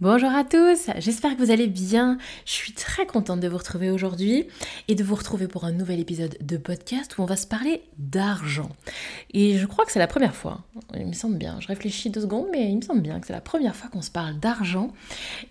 Bonjour 0.00 0.30
à 0.30 0.44
tous, 0.44 0.90
j'espère 0.98 1.36
que 1.36 1.42
vous 1.42 1.50
allez 1.50 1.66
bien. 1.66 2.18
Je 2.46 2.52
suis 2.52 2.72
très 2.72 3.04
contente 3.04 3.40
de 3.40 3.48
vous 3.48 3.58
retrouver 3.58 3.90
aujourd'hui 3.90 4.46
et 4.86 4.94
de 4.94 5.02
vous 5.02 5.16
retrouver 5.16 5.48
pour 5.48 5.64
un 5.64 5.72
nouvel 5.72 5.98
épisode 5.98 6.38
de 6.40 6.56
podcast 6.56 7.18
où 7.18 7.22
on 7.22 7.24
va 7.24 7.34
se 7.34 7.48
parler 7.48 7.82
d'argent. 7.98 8.68
Et 9.34 9.58
je 9.58 9.66
crois 9.66 9.84
que 9.84 9.90
c'est 9.90 9.98
la 9.98 10.06
première 10.06 10.36
fois, 10.36 10.62
il 10.94 11.04
me 11.04 11.14
semble 11.14 11.36
bien, 11.36 11.58
je 11.58 11.66
réfléchis 11.66 12.10
deux 12.10 12.20
secondes, 12.20 12.46
mais 12.52 12.70
il 12.70 12.76
me 12.76 12.82
semble 12.82 13.00
bien 13.00 13.18
que 13.18 13.26
c'est 13.26 13.32
la 13.32 13.40
première 13.40 13.74
fois 13.74 13.90
qu'on 13.90 14.00
se 14.00 14.12
parle 14.12 14.38
d'argent. 14.38 14.92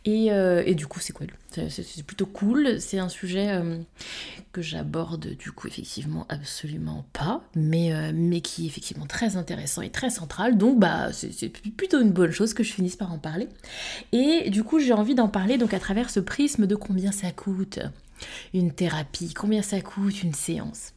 Et, 0.05 0.31
euh, 0.31 0.63
et, 0.65 0.75
du 0.75 0.87
coup, 0.87 1.01
c'est 1.01 1.11
cool, 1.11 1.27
c'est 1.51 2.03
plutôt 2.03 2.25
cool. 2.25 2.79
C'est 2.79 2.99
un 2.99 3.09
sujet 3.09 3.49
euh, 3.49 3.77
que 4.51 4.61
j'aborde 4.61 5.35
du 5.35 5.51
coup 5.51 5.67
effectivement 5.67 6.25
absolument 6.29 7.05
pas, 7.13 7.41
mais, 7.55 7.93
euh, 7.93 8.11
mais 8.13 8.41
qui 8.41 8.65
est 8.65 8.67
effectivement 8.67 9.05
très 9.05 9.37
intéressant 9.37 9.81
et 9.81 9.89
très 9.89 10.09
central. 10.09 10.57
Donc 10.57 10.79
bah 10.79 11.11
c'est 11.13 11.49
plutôt 11.49 12.01
une 12.01 12.11
bonne 12.11 12.31
chose 12.31 12.53
que 12.53 12.63
je 12.63 12.73
finisse 12.73 12.95
par 12.95 13.11
en 13.11 13.17
parler. 13.17 13.47
Et 14.11 14.49
du 14.49 14.63
coup, 14.63 14.79
j'ai 14.79 14.93
envie 14.93 15.15
d'en 15.15 15.29
parler 15.29 15.57
donc 15.57 15.73
à 15.73 15.79
travers 15.79 16.09
ce 16.09 16.19
prisme 16.19 16.67
de 16.67 16.75
combien 16.75 17.11
ça 17.11 17.31
coûte 17.31 17.79
une 18.53 18.73
thérapie, 18.73 19.33
combien 19.33 19.61
ça 19.61 19.81
coûte 19.81 20.23
une 20.23 20.33
séance. 20.33 20.93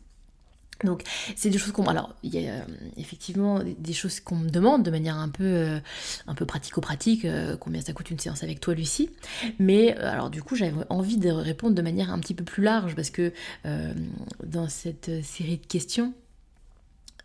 Donc, 0.85 1.03
c'est 1.37 1.51
des 1.51 1.59
choses 1.59 1.73
qu'on. 1.73 1.85
Il 2.23 2.35
y 2.35 2.49
a 2.49 2.53
euh, 2.53 2.61
effectivement 2.97 3.61
des 3.63 3.93
choses 3.93 4.21
qu'on 4.21 4.37
me 4.37 4.49
demande 4.49 4.83
de 4.83 4.91
manière 4.91 5.17
un 5.17 5.29
peu, 5.29 5.45
euh, 5.45 5.81
un 6.27 6.35
peu 6.35 6.47
pratico-pratique, 6.47 7.25
euh, 7.25 7.57
combien 7.57 7.81
ça 7.81 7.93
coûte 7.93 8.11
une 8.11 8.19
séance 8.19 8.43
avec 8.43 8.61
toi, 8.61 8.75
Lucie. 8.75 9.11
Mais, 9.59 9.95
alors, 9.95 10.31
du 10.31 10.43
coup, 10.43 10.57
j'avais 10.57 10.73
envie 10.89 11.17
de 11.17 11.31
répondre 11.31 11.75
de 11.75 11.83
manière 11.83 12.13
un 12.13 12.19
petit 12.19 12.35
peu 12.35 12.45
plus 12.45 12.63
large 12.63 12.95
parce 12.95 13.11
que 13.11 13.33
dans 14.45 14.69
cette 14.69 15.25
série 15.25 15.59
de 15.59 15.67
questions, 15.67 16.15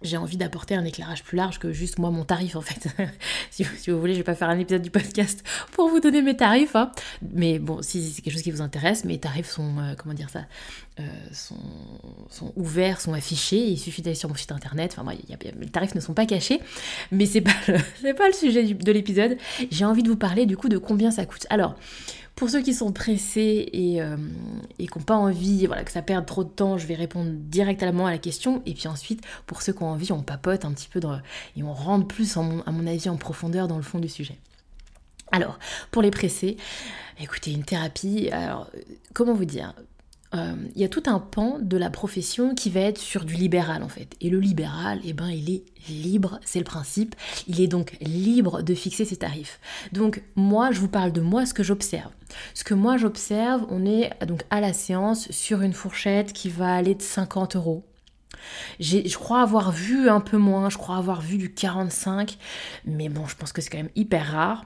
j'ai 0.06 0.18
envie 0.18 0.38
d'apporter 0.38 0.76
un 0.76 0.86
éclairage 0.86 1.24
plus 1.24 1.36
large 1.36 1.60
que 1.60 1.72
juste 1.72 2.00
moi 2.00 2.12
mon 2.12 2.24
tarif 2.24 2.56
en 2.56 2.62
fait. 2.62 2.88
si, 3.52 3.64
vous, 3.64 4.00
voulez, 4.00 4.14
je 4.14 4.20
vais 4.20 4.24
pas 4.24 4.36
faire 4.36 4.50
un 4.50 4.60
épisode 4.60 4.82
du 4.82 4.90
podcast 4.90 5.44
pour 5.72 5.90
vous 5.90 6.00
donner 6.00 6.22
mes 6.22 6.38
tarifs, 6.38 6.76
hein. 6.76 6.92
mais 7.34 7.60
bon, 7.60 7.82
si 7.82 8.12
c'est 8.12 8.22
quelque 8.22 8.34
chose 8.34 8.44
qui 8.44 8.52
vous 8.52 8.62
intéresse, 8.62 9.06
mes 9.06 9.20
tarifs 9.20 9.50
sont, 9.50 9.78
euh, 9.80 9.94
comment 9.98 10.14
dire 10.14 10.30
ça, 10.30 10.46
euh, 11.00 11.04
sont, 11.32 12.54
ouverts, 12.56 13.02
sont 13.02 13.14
affichés. 13.14 13.68
Il 13.68 13.78
suffit 13.78 14.02
d'aller 14.02 14.16
sur 14.16 14.30
mon 14.30 14.36
site 14.36 14.52
internet. 14.52 14.92
Enfin, 14.94 15.04
moi, 15.04 15.14
les 15.40 15.70
tarifs 15.70 15.96
ne 15.96 16.00
sont 16.00 16.14
pas 16.14 16.26
cachés, 16.26 16.62
mais 17.12 17.26
c'est 17.26 17.42
pas 17.42 17.52
pas 17.68 18.28
le 18.28 18.34
sujet 18.34 18.64
de 18.64 18.92
l'épisode. 18.92 19.38
J'ai 19.72 19.86
envie 19.86 20.04
de 20.04 20.10
vous 20.10 20.16
parler 20.16 20.46
du 20.46 20.56
coup 20.56 20.70
de 20.70 20.78
combien 20.78 21.12
ça 21.12 21.26
coûte. 21.26 21.46
Alors. 21.50 21.76
Pour 22.36 22.50
ceux 22.50 22.62
qui 22.62 22.74
sont 22.74 22.92
pressés 22.92 23.70
et, 23.72 24.02
euh, 24.02 24.18
et 24.78 24.88
qui 24.88 24.98
n'ont 24.98 25.06
pas 25.06 25.16
envie, 25.16 25.68
voilà, 25.68 25.86
que 25.86 25.92
ça 25.92 26.02
perde 26.02 26.26
trop 26.26 26.44
de 26.44 26.50
temps, 26.50 26.78
je 26.78 26.86
vais 26.86 26.96
répondre 26.96 27.32
directement 27.32 28.08
à 28.08 28.12
la 28.12 28.18
question. 28.18 28.62
Et 28.66 28.74
puis 28.74 28.90
ensuite, 28.90 29.22
pour 29.48 29.62
ceux 29.62 29.72
qui 29.72 29.84
ont 29.84 29.90
envie, 29.90 30.12
on 30.12 30.22
papote 30.22 30.66
un 30.66 30.74
petit 30.74 30.90
peu 30.90 31.00
et 31.56 31.64
on 31.64 31.74
rentre 31.74 32.08
plus, 32.08 32.36
à 32.36 32.42
mon 32.42 32.88
avis, 32.88 33.08
en 33.08 33.16
profondeur 33.16 33.68
dans 33.70 33.78
le 33.78 33.84
fond 33.84 34.00
du 34.00 34.10
sujet. 34.10 34.38
Alors, 35.32 35.60
pour 35.92 36.02
les 36.02 36.12
pressés, 36.12 36.58
écoutez, 37.22 37.52
une 37.52 37.64
thérapie, 37.64 38.30
alors, 38.32 38.70
comment 39.14 39.34
vous 39.34 39.46
dire? 39.46 39.74
Euh, 40.34 40.56
il 40.76 40.82
y 40.82 40.84
a 40.84 40.90
tout 40.90 41.04
un 41.06 41.20
pan 41.20 41.60
de 41.62 41.78
la 41.78 41.90
profession 41.90 42.56
qui 42.56 42.70
va 42.70 42.82
être 42.82 42.98
sur 42.98 43.26
du 43.26 43.36
libéral 43.36 43.84
en 43.84 43.90
fait. 43.90 44.16
Et 44.22 44.30
le 44.30 44.40
libéral, 44.40 45.00
eh 45.04 45.14
ben, 45.14 45.30
il 45.30 45.50
est 45.50 45.64
libre, 45.90 46.40
c'est 46.44 46.60
le 46.60 46.66
principe. 46.66 47.16
Il 47.48 47.62
est 47.62 47.68
donc 47.68 47.98
libre 48.02 48.62
de 48.62 48.74
fixer 48.74 49.06
ses 49.06 49.18
tarifs. 49.18 49.60
Donc 49.92 50.24
moi, 50.36 50.72
je 50.72 50.80
vous 50.80 50.88
parle 50.88 51.12
de 51.12 51.22
moi, 51.22 51.46
ce 51.46 51.54
que 51.54 51.64
j'observe. 51.64 52.12
Ce 52.54 52.64
que 52.64 52.74
moi 52.74 52.98
j'observe, 52.98 53.66
on 53.70 53.86
est 53.86 54.12
donc 54.26 54.44
à 54.50 54.60
la 54.62 54.74
séance 54.74 55.32
sur 55.32 55.62
une 55.62 55.74
fourchette 55.74 56.34
qui 56.34 56.50
va 56.50 56.74
aller 56.76 56.96
de 56.96 57.02
50 57.02 57.56
euros. 57.56 57.86
Je 58.80 59.18
crois 59.18 59.42
avoir 59.42 59.72
vu 59.72 60.10
un 60.10 60.20
peu 60.20 60.38
moins, 60.38 60.70
je 60.70 60.78
crois 60.78 60.98
avoir 60.98 61.22
vu 61.22 61.38
du 61.38 61.54
45, 61.54 62.38
mais 62.86 63.10
bon, 63.10 63.28
je 63.28 63.36
pense 63.36 63.52
que 63.52 63.62
c'est 63.62 63.70
quand 63.70 63.78
même 63.78 63.90
hyper 63.96 64.32
rare. 64.32 64.66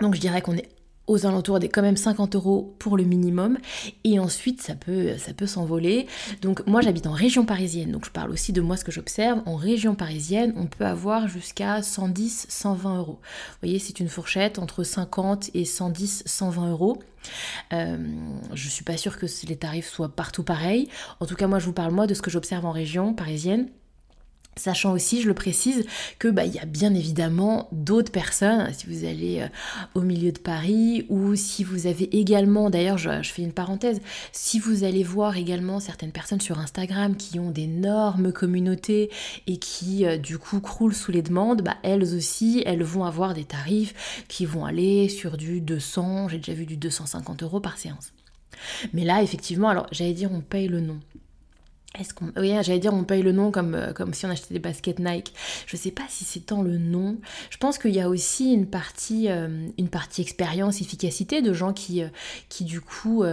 Donc 0.00 0.14
je 0.14 0.20
dirais 0.20 0.42
qu'on 0.42 0.56
est 0.56 0.68
aux 1.08 1.26
alentours 1.26 1.58
des 1.58 1.68
quand 1.68 1.82
même 1.82 1.96
50 1.96 2.36
euros 2.36 2.74
pour 2.78 2.96
le 2.96 3.04
minimum 3.04 3.58
et 4.04 4.18
ensuite 4.18 4.62
ça 4.62 4.74
peut, 4.74 5.16
ça 5.18 5.32
peut 5.32 5.46
s'envoler. 5.46 6.06
Donc 6.42 6.64
moi 6.66 6.80
j'habite 6.80 7.06
en 7.06 7.12
région 7.12 7.44
parisienne, 7.44 7.90
donc 7.90 8.04
je 8.04 8.10
parle 8.10 8.30
aussi 8.30 8.52
de 8.52 8.60
moi 8.60 8.76
ce 8.76 8.84
que 8.84 8.92
j'observe. 8.92 9.40
En 9.46 9.56
région 9.56 9.94
parisienne, 9.94 10.52
on 10.56 10.66
peut 10.66 10.84
avoir 10.84 11.26
jusqu'à 11.26 11.82
110, 11.82 12.46
120 12.48 12.98
euros. 12.98 13.18
Vous 13.22 13.58
voyez, 13.62 13.78
c'est 13.78 13.98
une 14.00 14.08
fourchette 14.08 14.58
entre 14.58 14.84
50 14.84 15.50
et 15.54 15.64
110, 15.64 16.22
120 16.26 16.70
euros. 16.70 16.98
Euh, 17.72 17.96
je 18.54 18.68
suis 18.68 18.84
pas 18.84 18.96
sûre 18.96 19.18
que 19.18 19.26
les 19.48 19.56
tarifs 19.56 19.88
soient 19.88 20.14
partout 20.14 20.44
pareils. 20.44 20.88
En 21.20 21.26
tout 21.26 21.34
cas, 21.34 21.46
moi 21.46 21.58
je 21.58 21.66
vous 21.66 21.72
parle 21.72 21.92
moi 21.92 22.06
de 22.06 22.14
ce 22.14 22.22
que 22.22 22.30
j'observe 22.30 22.66
en 22.66 22.72
région 22.72 23.14
parisienne. 23.14 23.68
Sachant 24.58 24.92
aussi, 24.92 25.22
je 25.22 25.28
le 25.28 25.34
précise, 25.34 25.84
que 26.18 26.28
bah, 26.28 26.44
il 26.44 26.52
y 26.52 26.58
a 26.58 26.64
bien 26.64 26.94
évidemment 26.94 27.68
d'autres 27.72 28.10
personnes, 28.10 28.68
si 28.72 28.86
vous 28.86 29.04
allez 29.04 29.40
euh, 29.40 29.48
au 29.94 30.00
milieu 30.00 30.32
de 30.32 30.38
Paris, 30.38 31.06
ou 31.08 31.36
si 31.36 31.62
vous 31.62 31.86
avez 31.86 32.16
également, 32.16 32.68
d'ailleurs 32.70 32.98
je, 32.98 33.22
fais 33.22 33.42
une 33.42 33.52
parenthèse, 33.52 34.00
si 34.32 34.58
vous 34.58 34.84
allez 34.84 35.04
voir 35.04 35.36
également 35.36 35.80
certaines 35.80 36.12
personnes 36.12 36.40
sur 36.40 36.58
Instagram 36.58 37.16
qui 37.16 37.38
ont 37.38 37.50
d'énormes 37.50 38.32
communautés 38.32 39.10
et 39.46 39.58
qui 39.58 40.04
euh, 40.04 40.16
du 40.16 40.38
coup 40.38 40.60
croulent 40.60 40.94
sous 40.94 41.12
les 41.12 41.22
demandes, 41.22 41.62
bah, 41.62 41.76
elles 41.82 42.02
aussi, 42.02 42.62
elles 42.66 42.82
vont 42.82 43.04
avoir 43.04 43.34
des 43.34 43.44
tarifs 43.44 44.24
qui 44.28 44.44
vont 44.44 44.64
aller 44.64 45.08
sur 45.08 45.36
du 45.36 45.60
200, 45.60 46.28
j'ai 46.28 46.38
déjà 46.38 46.54
vu 46.54 46.66
du 46.66 46.76
250 46.76 47.42
euros 47.44 47.60
par 47.60 47.78
séance. 47.78 48.12
Mais 48.92 49.04
là, 49.04 49.22
effectivement, 49.22 49.68
alors 49.68 49.86
j'allais 49.92 50.14
dire 50.14 50.30
on 50.32 50.40
paye 50.40 50.68
le 50.68 50.80
nom. 50.80 50.98
Est-ce 51.94 52.12
qu'on... 52.12 52.32
Oui, 52.36 52.50
j'allais 52.62 52.78
dire 52.78 52.92
on 52.92 53.04
paye 53.04 53.22
le 53.22 53.32
nom 53.32 53.50
comme, 53.50 53.74
euh, 53.74 53.92
comme 53.92 54.12
si 54.12 54.26
on 54.26 54.30
achetait 54.30 54.52
des 54.52 54.60
baskets 54.60 54.98
Nike. 54.98 55.32
Je 55.66 55.76
sais 55.76 55.90
pas 55.90 56.04
si 56.08 56.24
c'est 56.24 56.40
tant 56.40 56.62
le 56.62 56.78
nom. 56.78 57.18
Je 57.50 57.56
pense 57.56 57.78
qu'il 57.78 57.94
y 57.94 58.00
a 58.00 58.08
aussi 58.08 58.52
une 58.52 58.66
partie, 58.66 59.28
euh, 59.30 59.68
une 59.78 59.88
partie 59.88 60.20
expérience, 60.20 60.80
efficacité 60.80 61.40
de 61.40 61.52
gens 61.52 61.72
qui, 61.72 62.02
euh, 62.02 62.08
qui 62.48 62.64
du 62.64 62.80
coup... 62.80 63.24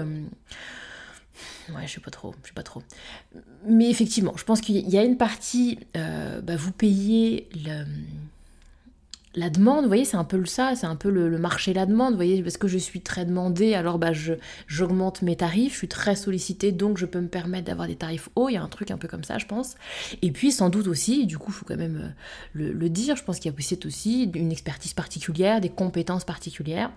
Ouais, 1.69 1.85
je 1.85 1.91
sais 1.91 1.99
pas 1.99 2.11
trop, 2.11 2.33
je 2.43 2.47
sais 2.47 2.53
pas 2.53 2.63
trop. 2.63 2.81
Mais 3.67 3.89
effectivement, 3.89 4.33
je 4.37 4.45
pense 4.45 4.61
qu'il 4.61 4.87
y 4.89 4.97
a 4.97 5.03
une 5.03 5.17
partie, 5.17 5.79
bah, 5.93 6.55
vous 6.55 6.71
payez 6.71 7.49
le, 7.55 7.83
la 9.35 9.49
demande, 9.49 9.83
vous 9.83 9.89
voyez, 9.89 10.05
c'est 10.05 10.17
un 10.17 10.23
peu 10.23 10.43
ça, 10.45 10.75
c'est 10.75 10.85
un 10.85 10.95
peu 10.95 11.09
le, 11.09 11.37
marché 11.37 11.73
la 11.73 11.85
demande, 11.85 12.11
vous 12.11 12.17
voyez, 12.17 12.41
parce 12.41 12.57
que 12.57 12.67
je 12.67 12.77
suis 12.77 13.01
très 13.01 13.25
demandée, 13.25 13.73
alors 13.73 13.99
bah 13.99 14.11
j'augmente 14.67 15.21
mes 15.21 15.35
tarifs, 15.35 15.73
je 15.73 15.77
suis 15.79 15.87
très 15.87 16.15
sollicitée, 16.15 16.71
donc 16.71 16.97
je 16.97 17.05
peux 17.05 17.19
me 17.19 17.27
permettre 17.27 17.65
d'avoir 17.65 17.87
des 17.87 17.95
tarifs 17.95 18.29
hauts, 18.35 18.49
il 18.49 18.53
y 18.53 18.57
a 18.57 18.63
un 18.63 18.69
truc 18.69 18.91
un 18.91 18.97
peu 18.97 19.07
comme 19.07 19.23
ça, 19.23 19.37
je 19.37 19.45
pense. 19.45 19.75
Et 20.21 20.31
puis 20.31 20.51
sans 20.51 20.69
doute 20.69 20.87
aussi, 20.87 21.25
du 21.25 21.37
coup, 21.37 21.51
faut 21.51 21.65
quand 21.65 21.77
même 21.77 22.13
euh, 22.57 22.71
le, 22.73 22.89
dire, 22.89 23.15
je 23.15 23.23
pense 23.23 23.39
qu'il 23.39 23.51
y 23.51 23.53
a 23.53 23.85
aussi 23.85 24.23
une 24.33 24.51
expertise 24.51 24.93
particulière, 24.93 25.59
des 25.59 25.69
compétences 25.69 26.23
particulières 26.23 26.91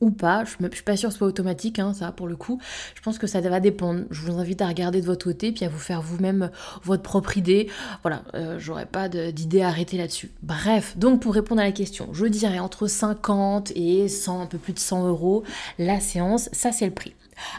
ou 0.00 0.10
pas. 0.10 0.44
Je 0.44 0.64
ne 0.64 0.70
suis 0.70 0.82
pas 0.82 0.96
sûre 0.96 1.08
que 1.08 1.12
ce 1.14 1.18
soit 1.18 1.26
automatique, 1.26 1.78
hein, 1.78 1.94
ça, 1.94 2.12
pour 2.12 2.26
le 2.26 2.36
coup. 2.36 2.60
Je 2.94 3.00
pense 3.00 3.18
que 3.18 3.26
ça 3.26 3.40
va 3.40 3.60
dépendre. 3.60 4.04
Je 4.10 4.20
vous 4.22 4.38
invite 4.38 4.62
à 4.62 4.68
regarder 4.68 5.00
de 5.00 5.06
votre 5.06 5.26
côté, 5.26 5.52
puis 5.52 5.64
à 5.64 5.68
vous 5.68 5.78
faire 5.78 6.02
vous-même 6.02 6.50
votre 6.82 7.02
propre 7.02 7.36
idée. 7.36 7.68
Voilà, 8.02 8.22
euh, 8.34 8.58
j'aurais 8.58 8.86
pas 8.86 9.08
d'idée 9.08 9.62
arrêtée 9.62 9.96
là-dessus. 9.96 10.30
Bref, 10.42 10.96
donc 10.96 11.20
pour 11.20 11.34
répondre 11.34 11.60
à 11.60 11.64
la 11.64 11.72
question, 11.72 12.08
je 12.12 12.26
dirais 12.26 12.58
entre 12.58 12.86
50 12.86 13.72
et 13.74 14.08
100, 14.08 14.42
un 14.42 14.46
peu 14.46 14.58
plus 14.58 14.72
de 14.72 14.78
100 14.78 15.08
euros 15.08 15.44
la 15.78 16.00
séance, 16.00 16.48
ça 16.52 16.72
c'est 16.72 16.86
le 16.86 16.92
prix. 16.92 17.14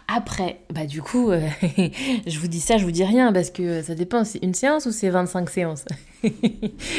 Après, 0.08 0.62
bah 0.74 0.86
du 0.86 1.02
coup, 1.02 1.32
euh, 1.32 1.48
je 2.28 2.40
vous 2.40 2.48
dis 2.48 2.60
ça, 2.60 2.78
je 2.78 2.86
vous 2.86 2.92
dis 2.92 3.04
rien 3.04 3.32
parce 3.32 3.50
que 3.50 3.82
ça 3.82 3.96
dépend, 3.96 4.24
c'est 4.24 4.44
une 4.44 4.54
séance 4.54 4.86
ou 4.86 4.92
c'est 4.92 5.10
25 5.10 5.50
séances? 5.50 5.86
vous 6.24 6.32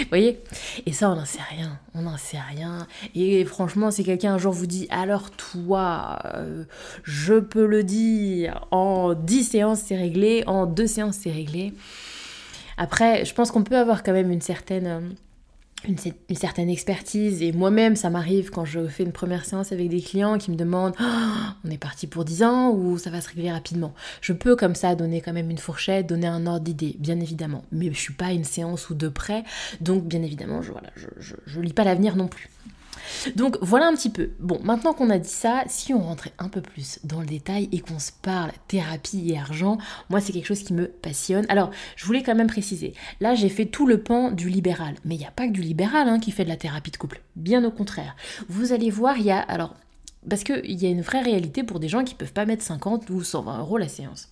voyez? 0.09 0.41
Et 0.87 0.93
ça, 0.93 1.11
on 1.11 1.17
n'en 1.17 1.25
sait 1.25 1.41
rien, 1.51 1.79
on 1.95 2.03
n'en 2.03 2.17
sait 2.17 2.39
rien. 2.39 2.87
Et 3.15 3.45
franchement, 3.45 3.91
si 3.91 4.05
quelqu'un 4.05 4.35
un 4.35 4.39
jour 4.39 4.53
vous 4.53 4.67
dit, 4.67 4.87
alors 4.91 5.31
toi, 5.31 6.19
euh, 6.35 6.65
je 7.03 7.35
peux 7.35 7.67
le 7.67 7.83
dire, 7.83 8.67
en 8.71 9.15
10 9.15 9.45
séances 9.45 9.81
c'est 9.87 9.97
réglé, 9.97 10.45
en 10.47 10.67
2 10.67 10.87
séances 10.87 11.17
c'est 11.23 11.33
réglé. 11.33 11.75
Après, 12.77 13.25
je 13.25 13.35
pense 13.35 13.51
qu'on 13.51 13.65
peut 13.65 13.77
avoir 13.77 14.03
quand 14.03 14.13
même 14.13 14.31
une 14.31 14.41
certaine... 14.41 15.15
Une, 15.85 15.97
certaine 16.37 16.69
expertise 16.69 17.41
et 17.41 17.53
moi-même 17.53 17.95
ça 17.95 18.11
m'arrive 18.11 18.51
quand 18.51 18.65
je 18.65 18.89
fais 18.89 19.05
une 19.05 19.13
première 19.13 19.45
séance 19.45 19.71
avec 19.71 19.89
des 19.89 20.03
clients 20.03 20.37
qui 20.37 20.51
me 20.51 20.57
demandent 20.57 20.95
oh, 21.01 21.05
on 21.65 21.71
est 21.71 21.79
parti 21.79 22.07
pour 22.07 22.25
10 22.25 22.43
ans 22.43 22.71
ou 22.71 22.99
ça 22.99 23.11
va 23.11 23.21
se 23.21 23.29
régler 23.29 23.53
rapidement? 23.53 23.95
Je 24.21 24.33
peux 24.33 24.57
comme 24.57 24.75
ça 24.75 24.97
donner 24.97 25.21
quand 25.21 25.33
même 25.33 25.51
une 25.51 25.59
fourchette, 25.59 26.07
donner 26.07 26.27
un 26.27 26.47
ordre 26.47 26.65
d'idée, 26.65 26.97
bien 26.99 27.21
évidemment, 27.21 27.65
mais 27.71 27.93
je 27.93 27.99
suis 27.99 28.13
pas 28.13 28.33
une 28.33 28.45
séance 28.45 28.91
ou 28.91 28.95
deux 28.95 29.11
près, 29.11 29.45
donc 29.81 30.05
bien 30.05 30.23
évidemment 30.23 30.63
je 30.63 30.73
voilà, 30.73 30.91
je, 30.97 31.35
je 31.47 31.61
lis 31.61 31.73
pas 31.73 31.85
l'avenir 31.85 32.17
non 32.17 32.27
plus. 32.27 32.49
Donc 33.37 33.59
voilà 33.61 33.87
un 33.87 33.95
petit 33.95 34.11
peu. 34.11 34.31
Bon, 34.39 34.59
maintenant 34.63 34.93
qu'on 34.93 35.11
a 35.11 35.19
dit 35.19 35.29
ça, 35.29 35.65
si 35.67 35.95
on 35.95 36.01
rentrait 36.01 36.33
un 36.39 36.49
peu 36.49 36.61
plus 36.61 37.01
dans 37.05 37.21
le 37.21 37.27
détail 37.27 37.69
et 37.73 37.81
qu'on 37.81 37.99
se 37.99 38.13
parle 38.23 38.53
thérapie 38.69 39.31
et 39.31 39.39
argent, 39.39 39.79
moi 40.11 40.21
c'est 40.21 40.33
quelque 40.33 40.47
chose 40.47 40.63
qui 40.63 40.75
me 40.75 40.87
passionne. 40.87 41.47
Alors, 41.49 41.71
je 41.97 42.05
voulais 42.07 42.23
quand 42.23 42.35
même 42.35 42.47
préciser, 42.47 42.95
là 43.21 43.35
j'ai 43.35 43.49
fait 43.49 43.67
tout 43.67 43.87
le 43.87 44.03
pan 44.03 44.31
du 44.31 44.49
libéral, 44.49 44.95
mais 45.05 45.15
il 45.15 45.19
n'y 45.19 45.27
a 45.27 45.31
pas 45.31 45.47
que 45.47 45.53
du 45.53 45.63
libéral 45.63 46.09
hein, 46.09 46.19
qui 46.19 46.31
fait 46.31 46.45
de 46.45 46.49
la 46.49 46.57
thérapie 46.57 46.91
de 46.91 46.97
couple, 46.97 47.23
bien 47.37 47.65
au 47.65 47.71
contraire. 47.71 48.17
Vous 48.49 48.73
allez 48.73 48.91
voir, 48.91 49.19
il 49.19 49.25
y 49.25 49.31
a 49.31 49.39
alors 49.39 49.75
parce 50.29 50.45
qu'il 50.45 50.83
y 50.83 50.87
a 50.87 50.91
une 50.91 51.01
vraie 51.01 51.23
réalité 51.23 51.63
pour 51.63 51.81
des 51.81 51.89
gens 51.89 52.05
qui 52.05 52.15
peuvent 52.15 52.33
pas 52.33 52.45
mettre 52.45 52.63
50 52.63 53.09
ou 53.11 53.23
120 53.23 53.61
euros 53.61 53.79
la 53.79 53.89
séance. 53.89 54.29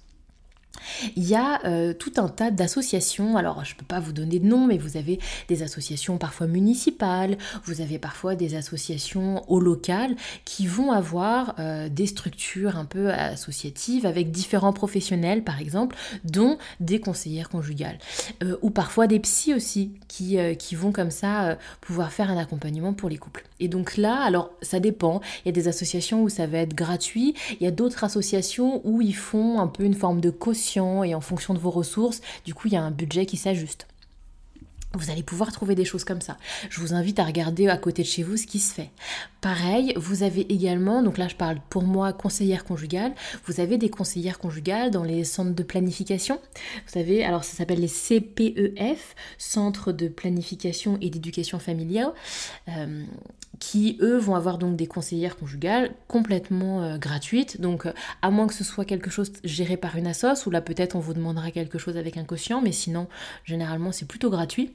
Il 1.16 1.26
y 1.26 1.34
a 1.34 1.64
euh, 1.64 1.92
tout 1.92 2.12
un 2.16 2.28
tas 2.28 2.50
d'associations, 2.50 3.36
alors 3.36 3.64
je 3.64 3.74
ne 3.74 3.78
peux 3.78 3.84
pas 3.84 4.00
vous 4.00 4.12
donner 4.12 4.38
de 4.38 4.46
nom, 4.46 4.66
mais 4.66 4.78
vous 4.78 4.96
avez 4.96 5.18
des 5.48 5.62
associations 5.62 6.18
parfois 6.18 6.46
municipales, 6.46 7.36
vous 7.64 7.80
avez 7.80 7.98
parfois 7.98 8.34
des 8.34 8.54
associations 8.54 9.44
au 9.50 9.60
local 9.60 10.16
qui 10.44 10.66
vont 10.66 10.92
avoir 10.92 11.54
euh, 11.58 11.88
des 11.88 12.06
structures 12.06 12.76
un 12.76 12.84
peu 12.84 13.10
associatives 13.10 14.06
avec 14.06 14.30
différents 14.30 14.72
professionnels 14.72 15.42
par 15.44 15.60
exemple, 15.60 15.96
dont 16.24 16.58
des 16.80 17.00
conseillères 17.00 17.48
conjugales, 17.48 17.98
euh, 18.42 18.56
ou 18.62 18.70
parfois 18.70 19.06
des 19.06 19.20
psys 19.20 19.54
aussi 19.54 19.92
qui, 20.08 20.38
qui 20.58 20.74
vont 20.74 20.92
comme 20.92 21.10
ça 21.10 21.58
pouvoir 21.80 22.12
faire 22.12 22.30
un 22.30 22.36
accompagnement 22.36 22.92
pour 22.92 23.08
les 23.08 23.18
couples. 23.18 23.44
Et 23.60 23.68
donc 23.68 23.96
là, 23.96 24.22
alors 24.22 24.50
ça 24.62 24.80
dépend, 24.80 25.20
il 25.44 25.48
y 25.48 25.50
a 25.50 25.52
des 25.52 25.68
associations 25.68 26.22
où 26.22 26.28
ça 26.28 26.46
va 26.46 26.58
être 26.58 26.74
gratuit, 26.74 27.34
il 27.60 27.64
y 27.64 27.66
a 27.66 27.70
d'autres 27.70 28.04
associations 28.04 28.80
où 28.84 29.00
ils 29.00 29.14
font 29.14 29.60
un 29.60 29.66
peu 29.66 29.84
une 29.84 29.94
forme 29.94 30.20
de 30.20 30.30
caution 30.30 30.65
et 30.76 31.14
en 31.14 31.20
fonction 31.20 31.54
de 31.54 31.58
vos 31.58 31.70
ressources, 31.70 32.20
du 32.44 32.54
coup, 32.54 32.68
il 32.68 32.74
y 32.74 32.76
a 32.76 32.82
un 32.82 32.90
budget 32.90 33.26
qui 33.26 33.36
s'ajuste. 33.36 33.86
Vous 34.94 35.10
allez 35.10 35.22
pouvoir 35.22 35.52
trouver 35.52 35.74
des 35.74 35.84
choses 35.84 36.04
comme 36.04 36.20
ça. 36.22 36.38
Je 36.70 36.80
vous 36.80 36.94
invite 36.94 37.18
à 37.18 37.24
regarder 37.24 37.68
à 37.68 37.76
côté 37.76 38.02
de 38.02 38.06
chez 38.06 38.22
vous 38.22 38.36
ce 38.36 38.46
qui 38.46 38.58
se 38.58 38.72
fait. 38.72 38.90
Pareil, 39.42 39.92
vous 39.96 40.22
avez 40.22 40.50
également, 40.52 41.02
donc 41.02 41.18
là 41.18 41.28
je 41.28 41.34
parle 41.34 41.58
pour 41.68 41.82
moi 41.82 42.12
conseillère 42.12 42.64
conjugale, 42.64 43.12
vous 43.44 43.60
avez 43.60 43.76
des 43.76 43.90
conseillères 43.90 44.38
conjugales 44.38 44.90
dans 44.90 45.02
les 45.02 45.24
centres 45.24 45.54
de 45.54 45.62
planification. 45.62 46.40
Vous 46.86 46.92
savez, 46.92 47.24
alors 47.24 47.44
ça 47.44 47.56
s'appelle 47.56 47.80
les 47.80 47.88
CPEF, 47.88 49.14
Centres 49.36 49.92
de 49.92 50.08
planification 50.08 50.96
et 51.02 51.10
d'éducation 51.10 51.58
familiale, 51.58 52.12
euh, 52.68 53.04
qui 53.58 53.98
eux 54.00 54.16
vont 54.16 54.34
avoir 54.34 54.58
donc 54.58 54.76
des 54.76 54.86
conseillères 54.86 55.36
conjugales 55.36 55.92
complètement 56.08 56.82
euh, 56.82 56.98
gratuites. 56.98 57.60
Donc 57.60 57.88
à 58.22 58.30
moins 58.30 58.46
que 58.46 58.54
ce 58.54 58.64
soit 58.64 58.84
quelque 58.84 59.10
chose 59.10 59.32
géré 59.44 59.76
par 59.76 59.96
une 59.96 60.06
assoce, 60.06 60.46
ou 60.46 60.50
là 60.50 60.60
peut-être 60.60 60.96
on 60.96 61.00
vous 61.00 61.14
demandera 61.14 61.50
quelque 61.50 61.78
chose 61.78 61.96
avec 61.96 62.16
un 62.16 62.24
quotient, 62.24 62.60
mais 62.60 62.72
sinon 62.72 63.08
généralement 63.44 63.92
c'est 63.92 64.06
plutôt 64.06 64.30
gratuit. 64.30 64.72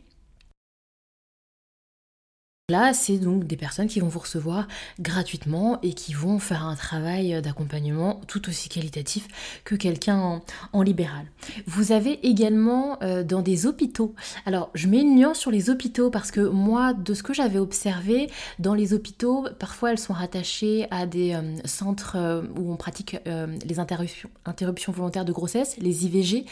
Là, 2.72 2.94
c'est 2.94 3.18
donc 3.18 3.44
des 3.48 3.58
personnes 3.58 3.88
qui 3.88 4.00
vont 4.00 4.08
vous 4.08 4.19
recevoir 4.19 4.66
gratuitement 4.98 5.81
et 5.81 5.92
qui 5.92 6.13
vont 6.13 6.40
faire 6.40 6.66
un 6.66 6.75
travail 6.75 7.42
d'accompagnement 7.42 8.22
tout 8.30 8.48
aussi 8.48 8.69
qualitatif 8.69 9.28
que 9.66 9.75
quelqu'un 9.75 10.42
en, 10.72 10.81
libéral. 10.81 11.25
Vous 11.68 11.92
avez 11.92 12.25
également 12.25 12.98
euh, 13.04 13.24
dans 13.24 13.42
des 13.42 13.66
hôpitaux. 13.66 14.16
Alors, 14.46 14.69
je 14.74 14.88
mets 14.88 15.02
une 15.02 15.16
nuance 15.16 15.38
sur 15.38 15.52
les 15.52 15.69
hôpitaux 15.69 16.10
parce 16.10 16.31
que 16.31 16.40
moi, 16.40 16.94
de 16.94 17.13
ce 17.13 17.24
que 17.24 17.34
j'avais 17.34 17.60
observé, 17.60 18.30
dans 18.58 18.74
les 18.74 18.94
hôpitaux, 18.94 19.48
parfois 19.60 19.92
elles 19.92 20.00
sont 20.00 20.13
rattachées 20.13 20.88
à 20.92 21.06
des 21.06 21.34
euh, 21.34 21.42
centres 21.66 22.16
euh, 22.16 22.44
où 22.58 22.72
on 22.72 22.78
pratique 22.78 23.18
les 23.66 23.80
interruptions, 23.80 24.30
interruptions 24.46 24.94
volontaires 24.94 25.25
de 25.25 25.34
grossesse, 25.34 25.75
les 25.78 26.06
IVG. 26.06 26.46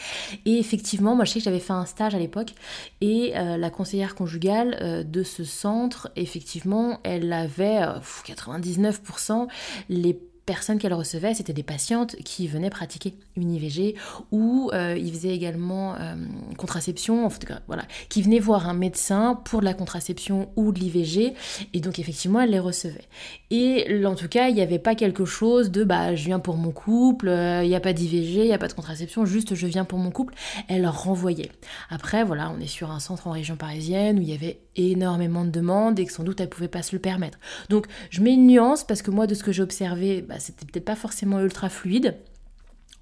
Et 0.44 0.58
effectivement, 0.58 1.16
moi 1.16 1.24
je 1.24 1.32
sais 1.32 1.38
que 1.38 1.44
j'avais 1.46 1.60
fait 1.60 1.72
un 1.72 1.86
stage 1.86 2.14
à 2.14 2.18
l'époque 2.18 2.52
et 3.00 3.32
la 3.34 3.70
conseillère 3.70 4.14
conjugale 4.14 5.06
de 5.08 5.22
ce 5.22 5.44
centre 5.44 6.09
effectivement, 6.16 7.00
elle 7.04 7.32
avait 7.32 7.80
99% 7.80 9.32
euh, 9.32 9.46
les 9.88 10.18
personnes 10.50 10.78
qu'elle 10.78 10.94
recevait, 10.94 11.32
c'était 11.32 11.52
des 11.52 11.62
patientes 11.62 12.16
qui 12.24 12.48
venaient 12.48 12.70
pratiquer 12.70 13.14
une 13.36 13.52
IVG 13.52 13.94
ou 14.32 14.70
euh, 14.72 14.96
ils 14.98 15.12
faisaient 15.12 15.34
également 15.34 15.94
euh, 15.94 16.16
contraception, 16.58 17.24
en 17.24 17.30
voilà, 17.68 17.84
qui 18.08 18.20
venaient 18.20 18.40
voir 18.40 18.68
un 18.68 18.74
médecin 18.74 19.40
pour 19.44 19.60
de 19.60 19.64
la 19.64 19.74
contraception 19.74 20.48
ou 20.56 20.72
de 20.72 20.80
l'IVG 20.80 21.34
et 21.72 21.80
donc 21.80 22.00
effectivement 22.00 22.40
elle 22.40 22.50
les 22.50 22.58
recevait. 22.58 23.04
Et 23.50 24.04
en 24.04 24.16
tout 24.16 24.26
cas, 24.26 24.48
il 24.48 24.56
n'y 24.56 24.60
avait 24.60 24.80
pas 24.80 24.96
quelque 24.96 25.24
chose 25.24 25.70
de 25.70 25.84
bah 25.84 26.16
je 26.16 26.24
viens 26.24 26.40
pour 26.40 26.56
mon 26.56 26.72
couple, 26.72 27.28
il 27.28 27.68
n'y 27.68 27.76
a 27.76 27.80
pas 27.80 27.92
d'IVG, 27.92 28.40
il 28.40 28.46
n'y 28.46 28.52
a 28.52 28.58
pas 28.58 28.68
de 28.68 28.72
contraception, 28.72 29.24
juste 29.24 29.54
je 29.54 29.66
viens 29.68 29.84
pour 29.84 30.00
mon 30.00 30.10
couple. 30.10 30.34
Elle 30.66 30.86
renvoyait. 30.88 31.52
Après, 31.90 32.24
voilà, 32.24 32.52
on 32.56 32.60
est 32.60 32.66
sur 32.66 32.90
un 32.90 32.98
centre 32.98 33.28
en 33.28 33.30
région 33.30 33.54
parisienne 33.54 34.18
où 34.18 34.22
il 34.22 34.28
y 34.28 34.34
avait 34.34 34.58
énormément 34.76 35.44
de 35.44 35.50
demandes 35.50 35.98
et 35.98 36.06
que 36.06 36.12
sans 36.12 36.24
doute 36.24 36.40
elle 36.40 36.48
pouvait 36.48 36.68
pas 36.68 36.82
se 36.82 36.94
le 36.94 37.00
permettre. 37.00 37.38
Donc 37.68 37.86
je 38.10 38.20
mets 38.20 38.34
une 38.34 38.46
nuance 38.46 38.84
parce 38.84 39.02
que 39.02 39.10
moi 39.10 39.26
de 39.26 39.34
ce 39.34 39.42
que 39.42 39.52
j'ai 39.52 39.62
observé, 39.62 40.22
bah, 40.22 40.38
c'était 40.38 40.66
peut-être 40.66 40.84
pas 40.84 40.96
forcément 40.96 41.40
ultra 41.40 41.68
fluide. 41.68 42.16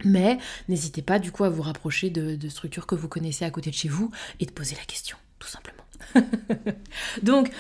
Mais 0.05 0.39
n'hésitez 0.69 1.03
pas 1.03 1.19
du 1.19 1.33
coup 1.33 1.45
à 1.45 1.49
vous 1.49 1.63
rapprocher 1.63 2.09
de 2.11 2.49
structures 2.49 2.87
que 2.87 2.95
vous 2.95 3.09
connaissez 3.09 3.45
à 3.45 3.51
côté 3.51 3.71
de 3.71 3.75
chez 3.75 3.89
vous 3.89 4.13
et 4.39 4.47
de 4.47 4.53
poser 4.53 4.77
la 4.77 4.85
question, 4.85 5.17
tout 5.41 5.49
simplement. 5.49 5.88
Donc, 7.23 7.51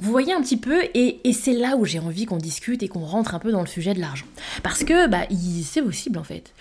vous 0.00 0.10
voyez 0.10 0.32
un 0.32 0.42
petit 0.42 0.56
peu, 0.56 0.82
et, 0.94 1.20
c'est 1.32 1.52
là 1.52 1.76
où 1.76 1.84
j'ai 1.84 1.98
envie 1.98 2.26
qu'on 2.26 2.36
discute 2.36 2.82
et 2.82 2.88
qu'on 2.88 3.04
rentre 3.04 3.34
un 3.34 3.38
peu 3.38 3.52
dans 3.52 3.60
le 3.60 3.66
sujet 3.66 3.94
de 3.94 4.00
l'argent. 4.00 4.26
Parce 4.62 4.84
que 4.84 5.08
bah, 5.08 5.26
c'est 5.64 5.82
possible 5.82 6.18
en 6.18 6.24
fait. 6.24 6.52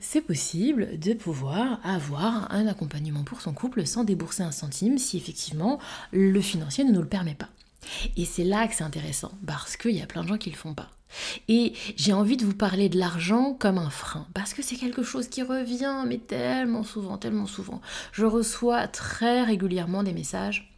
C'est 0.00 0.20
possible 0.20 0.98
de 0.98 1.14
pouvoir 1.14 1.80
avoir 1.84 2.52
un 2.52 2.66
accompagnement 2.66 3.24
pour 3.24 3.40
son 3.40 3.52
couple 3.52 3.86
sans 3.86 4.04
débourser 4.04 4.42
un 4.42 4.50
centime 4.50 4.98
si 4.98 5.16
effectivement 5.16 5.78
le 6.12 6.40
financier 6.40 6.84
ne 6.84 6.92
nous 6.92 7.02
le 7.02 7.08
permet 7.08 7.34
pas. 7.34 7.48
Et 8.16 8.24
c'est 8.24 8.44
là 8.44 8.66
que 8.66 8.74
c'est 8.74 8.84
intéressant, 8.84 9.32
parce 9.46 9.76
qu'il 9.76 9.92
y 9.92 10.02
a 10.02 10.06
plein 10.06 10.22
de 10.22 10.28
gens 10.28 10.38
qui 10.38 10.50
le 10.50 10.56
font 10.56 10.74
pas. 10.74 10.90
Et 11.48 11.72
j'ai 11.96 12.12
envie 12.12 12.36
de 12.36 12.44
vous 12.44 12.54
parler 12.54 12.88
de 12.88 12.98
l'argent 12.98 13.54
comme 13.54 13.78
un 13.78 13.90
frein, 13.90 14.26
parce 14.34 14.52
que 14.52 14.62
c'est 14.62 14.76
quelque 14.76 15.02
chose 15.02 15.28
qui 15.28 15.42
revient, 15.42 16.04
mais 16.06 16.18
tellement 16.18 16.82
souvent, 16.82 17.16
tellement 17.16 17.46
souvent. 17.46 17.80
Je 18.12 18.26
reçois 18.26 18.88
très 18.88 19.42
régulièrement 19.42 20.02
des 20.02 20.12
messages 20.12 20.77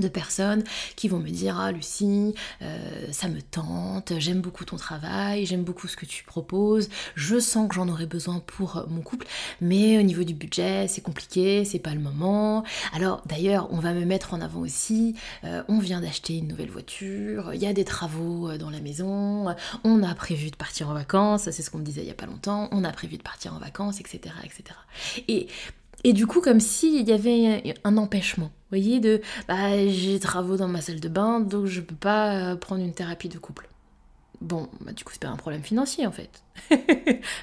de 0.00 0.08
personnes 0.08 0.64
qui 0.96 1.08
vont 1.08 1.18
me 1.18 1.30
dire 1.30 1.58
ah 1.58 1.72
Lucie 1.72 2.34
euh, 2.62 3.06
ça 3.12 3.28
me 3.28 3.40
tente 3.40 4.12
j'aime 4.18 4.40
beaucoup 4.40 4.64
ton 4.64 4.76
travail 4.76 5.46
j'aime 5.46 5.64
beaucoup 5.64 5.88
ce 5.88 5.96
que 5.96 6.06
tu 6.06 6.24
proposes 6.24 6.88
je 7.14 7.38
sens 7.38 7.68
que 7.68 7.74
j'en 7.74 7.88
aurais 7.88 8.06
besoin 8.06 8.40
pour 8.40 8.84
mon 8.88 9.00
couple 9.00 9.26
mais 9.60 9.98
au 9.98 10.02
niveau 10.02 10.24
du 10.24 10.34
budget 10.34 10.88
c'est 10.88 11.00
compliqué 11.00 11.64
c'est 11.64 11.78
pas 11.78 11.94
le 11.94 12.00
moment. 12.00 12.64
Alors 12.92 13.22
d'ailleurs 13.26 13.68
on 13.70 13.78
va 13.78 13.92
me 13.92 14.04
mettre 14.04 14.34
en 14.34 14.40
avant 14.40 14.60
aussi 14.60 15.14
euh, 15.44 15.62
on 15.68 15.78
vient 15.78 16.00
d'acheter 16.00 16.38
une 16.38 16.48
nouvelle 16.48 16.70
voiture 16.70 17.52
il 17.54 17.62
y 17.62 17.66
a 17.66 17.72
des 17.72 17.84
travaux 17.84 18.50
euh, 18.50 18.58
dans 18.58 18.70
la 18.70 18.80
maison 18.80 19.54
on 19.84 20.02
a 20.02 20.14
prévu 20.14 20.50
de 20.50 20.56
partir 20.56 20.88
en 20.88 20.94
vacances 20.94 21.50
c'est 21.50 21.62
ce 21.62 21.70
qu'on 21.70 21.78
me 21.78 21.84
disait 21.84 22.02
il 22.02 22.08
y 22.08 22.10
a 22.10 22.14
pas 22.14 22.26
longtemps 22.26 22.68
on 22.72 22.84
a 22.84 22.92
prévu 22.92 23.16
de 23.16 23.22
partir 23.22 23.54
en 23.54 23.58
vacances 23.58 24.00
etc 24.00 24.34
etc 24.44 24.76
et 25.28 25.48
et 26.04 26.12
du 26.12 26.26
coup, 26.26 26.40
comme 26.40 26.60
s'il 26.60 27.08
y 27.08 27.12
avait 27.12 27.74
un 27.84 27.96
empêchement, 27.96 28.46
vous 28.46 28.78
voyez, 28.78 29.00
de 29.00 29.20
bah, 29.48 29.86
j'ai 29.88 30.14
des 30.14 30.20
travaux 30.20 30.56
dans 30.56 30.68
ma 30.68 30.80
salle 30.80 31.00
de 31.00 31.08
bain, 31.08 31.40
donc 31.40 31.66
je 31.66 31.80
peux 31.80 31.94
pas 31.94 32.52
euh, 32.52 32.56
prendre 32.56 32.82
une 32.82 32.92
thérapie 32.92 33.28
de 33.28 33.38
couple. 33.38 33.68
Bon, 34.40 34.68
bah, 34.80 34.92
du 34.92 35.04
coup, 35.04 35.12
c'est 35.12 35.22
pas 35.22 35.28
un 35.28 35.36
problème 35.36 35.62
financier 35.62 36.06
en 36.06 36.12
fait. 36.12 36.42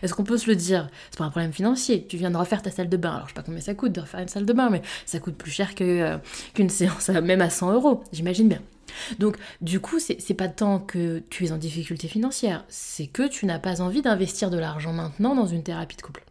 Est-ce 0.02 0.14
qu'on 0.14 0.24
peut 0.24 0.38
se 0.38 0.50
le 0.50 0.56
dire? 0.56 0.90
C'est 1.10 1.18
pas 1.18 1.24
un 1.26 1.30
problème 1.30 1.54
financier. 1.54 2.06
Tu 2.08 2.18
viens 2.18 2.30
de 2.30 2.38
refaire 2.38 2.62
ta 2.62 2.72
salle 2.72 2.90
de 2.90 2.98
bain. 2.98 3.14
Alors, 3.14 3.28
je 3.28 3.30
sais 3.30 3.36
pas 3.36 3.44
combien 3.44 3.62
ça 3.62 3.74
coûte 3.74 3.94
de 3.94 4.02
refaire 4.02 4.20
une 4.20 4.28
salle 4.28 4.46
de 4.46 4.54
bain, 4.54 4.70
mais 4.70 4.82
ça 5.06 5.20
coûte 5.20 5.36
plus 5.36 5.52
cher 5.52 5.72
euh, 5.82 6.18
qu'une 6.54 6.70
séance, 6.70 7.10
même 7.10 7.42
à 7.42 7.50
100 7.50 7.74
euros, 7.74 8.04
j'imagine 8.12 8.50
bien. 8.50 8.62
Donc, 9.18 9.38
du 9.62 9.80
coup, 9.80 10.00
c'est 10.00 10.34
pas 10.36 10.50
tant 10.50 10.80
que 10.80 11.24
tu 11.30 11.46
es 11.46 11.52
en 11.52 11.58
difficulté 11.58 12.08
financière, 12.08 12.64
c'est 12.68 13.08
que 13.08 13.28
tu 13.28 13.46
n'as 13.46 13.60
pas 13.60 13.82
envie 13.82 14.04
d'investir 14.04 14.52
de 14.52 14.58
l'argent 14.58 14.94
maintenant 14.94 15.36
dans 15.36 15.48
une 15.48 15.64
thérapie 15.64 15.98
de 15.98 16.02
couple. 16.02 16.24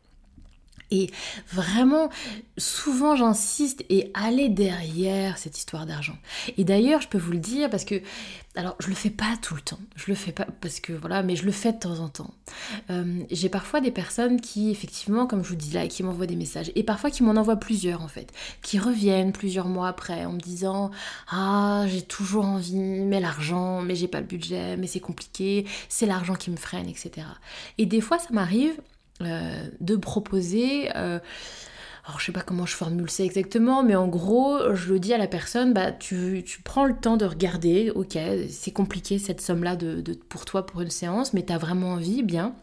Et 0.92 1.10
vraiment, 1.50 2.10
souvent 2.58 3.16
j'insiste 3.16 3.82
et 3.88 4.10
allez 4.12 4.50
derrière 4.50 5.38
cette 5.38 5.56
histoire 5.56 5.86
d'argent. 5.86 6.18
Et 6.58 6.64
d'ailleurs, 6.64 7.00
je 7.00 7.08
peux 7.08 7.18
vous 7.18 7.32
le 7.32 7.38
dire 7.38 7.70
parce 7.70 7.86
que, 7.86 8.02
alors 8.56 8.76
je 8.78 8.88
le 8.88 8.94
fais 8.94 9.08
pas 9.08 9.34
tout 9.40 9.54
le 9.54 9.62
temps, 9.62 9.78
je 9.96 10.04
le 10.08 10.14
fais 10.14 10.32
pas 10.32 10.46
parce 10.60 10.80
que 10.80 10.92
voilà, 10.92 11.22
mais 11.22 11.34
je 11.34 11.46
le 11.46 11.50
fais 11.50 11.72
de 11.72 11.78
temps 11.78 11.98
en 12.00 12.10
temps. 12.10 12.34
Euh, 12.90 13.22
j'ai 13.30 13.48
parfois 13.48 13.80
des 13.80 13.90
personnes 13.90 14.38
qui, 14.38 14.70
effectivement, 14.70 15.26
comme 15.26 15.42
je 15.42 15.48
vous 15.48 15.56
dis 15.56 15.72
là, 15.72 15.88
qui 15.88 16.02
m'envoient 16.02 16.26
des 16.26 16.36
messages 16.36 16.70
et 16.74 16.82
parfois 16.82 17.10
qui 17.10 17.22
m'en 17.22 17.36
envoient 17.40 17.56
plusieurs 17.56 18.02
en 18.02 18.08
fait, 18.08 18.30
qui 18.60 18.78
reviennent 18.78 19.32
plusieurs 19.32 19.68
mois 19.68 19.88
après 19.88 20.26
en 20.26 20.32
me 20.32 20.40
disant 20.40 20.90
Ah, 21.30 21.86
j'ai 21.88 22.02
toujours 22.02 22.44
envie, 22.44 22.76
mais 22.76 23.18
l'argent, 23.18 23.80
mais 23.80 23.94
j'ai 23.94 24.08
pas 24.08 24.20
le 24.20 24.26
budget, 24.26 24.76
mais 24.76 24.86
c'est 24.86 25.00
compliqué, 25.00 25.64
c'est 25.88 26.04
l'argent 26.04 26.34
qui 26.34 26.50
me 26.50 26.56
freine, 26.56 26.86
etc. 26.86 27.26
Et 27.78 27.86
des 27.86 28.02
fois, 28.02 28.18
ça 28.18 28.28
m'arrive 28.32 28.74
euh, 29.20 29.68
de 29.80 29.96
proposer 29.96 30.90
euh, 30.96 31.18
alors 32.04 32.18
je 32.18 32.26
sais 32.26 32.32
pas 32.32 32.40
comment 32.40 32.66
je 32.66 32.74
formule 32.74 33.08
ça 33.08 33.22
exactement, 33.22 33.84
mais 33.84 33.94
en 33.94 34.08
gros, 34.08 34.74
je 34.74 34.92
le 34.92 34.98
dis 34.98 35.14
à 35.14 35.18
la 35.18 35.28
personne, 35.28 35.72
bah 35.72 35.92
tu, 35.92 36.42
tu 36.44 36.60
prends 36.60 36.84
le 36.84 36.96
temps 36.96 37.16
de 37.16 37.24
regarder, 37.24 37.92
ok, 37.94 38.18
c'est 38.50 38.72
compliqué 38.72 39.20
cette 39.20 39.40
somme-là 39.40 39.76
de, 39.76 40.02
pour 40.28 40.44
toi 40.44 40.66
pour 40.66 40.80
une 40.80 40.90
séance, 40.90 41.32
mais 41.32 41.44
tu 41.44 41.52
as 41.52 41.58
vraiment 41.58 41.92
envie, 41.92 42.24
bien. 42.24 42.54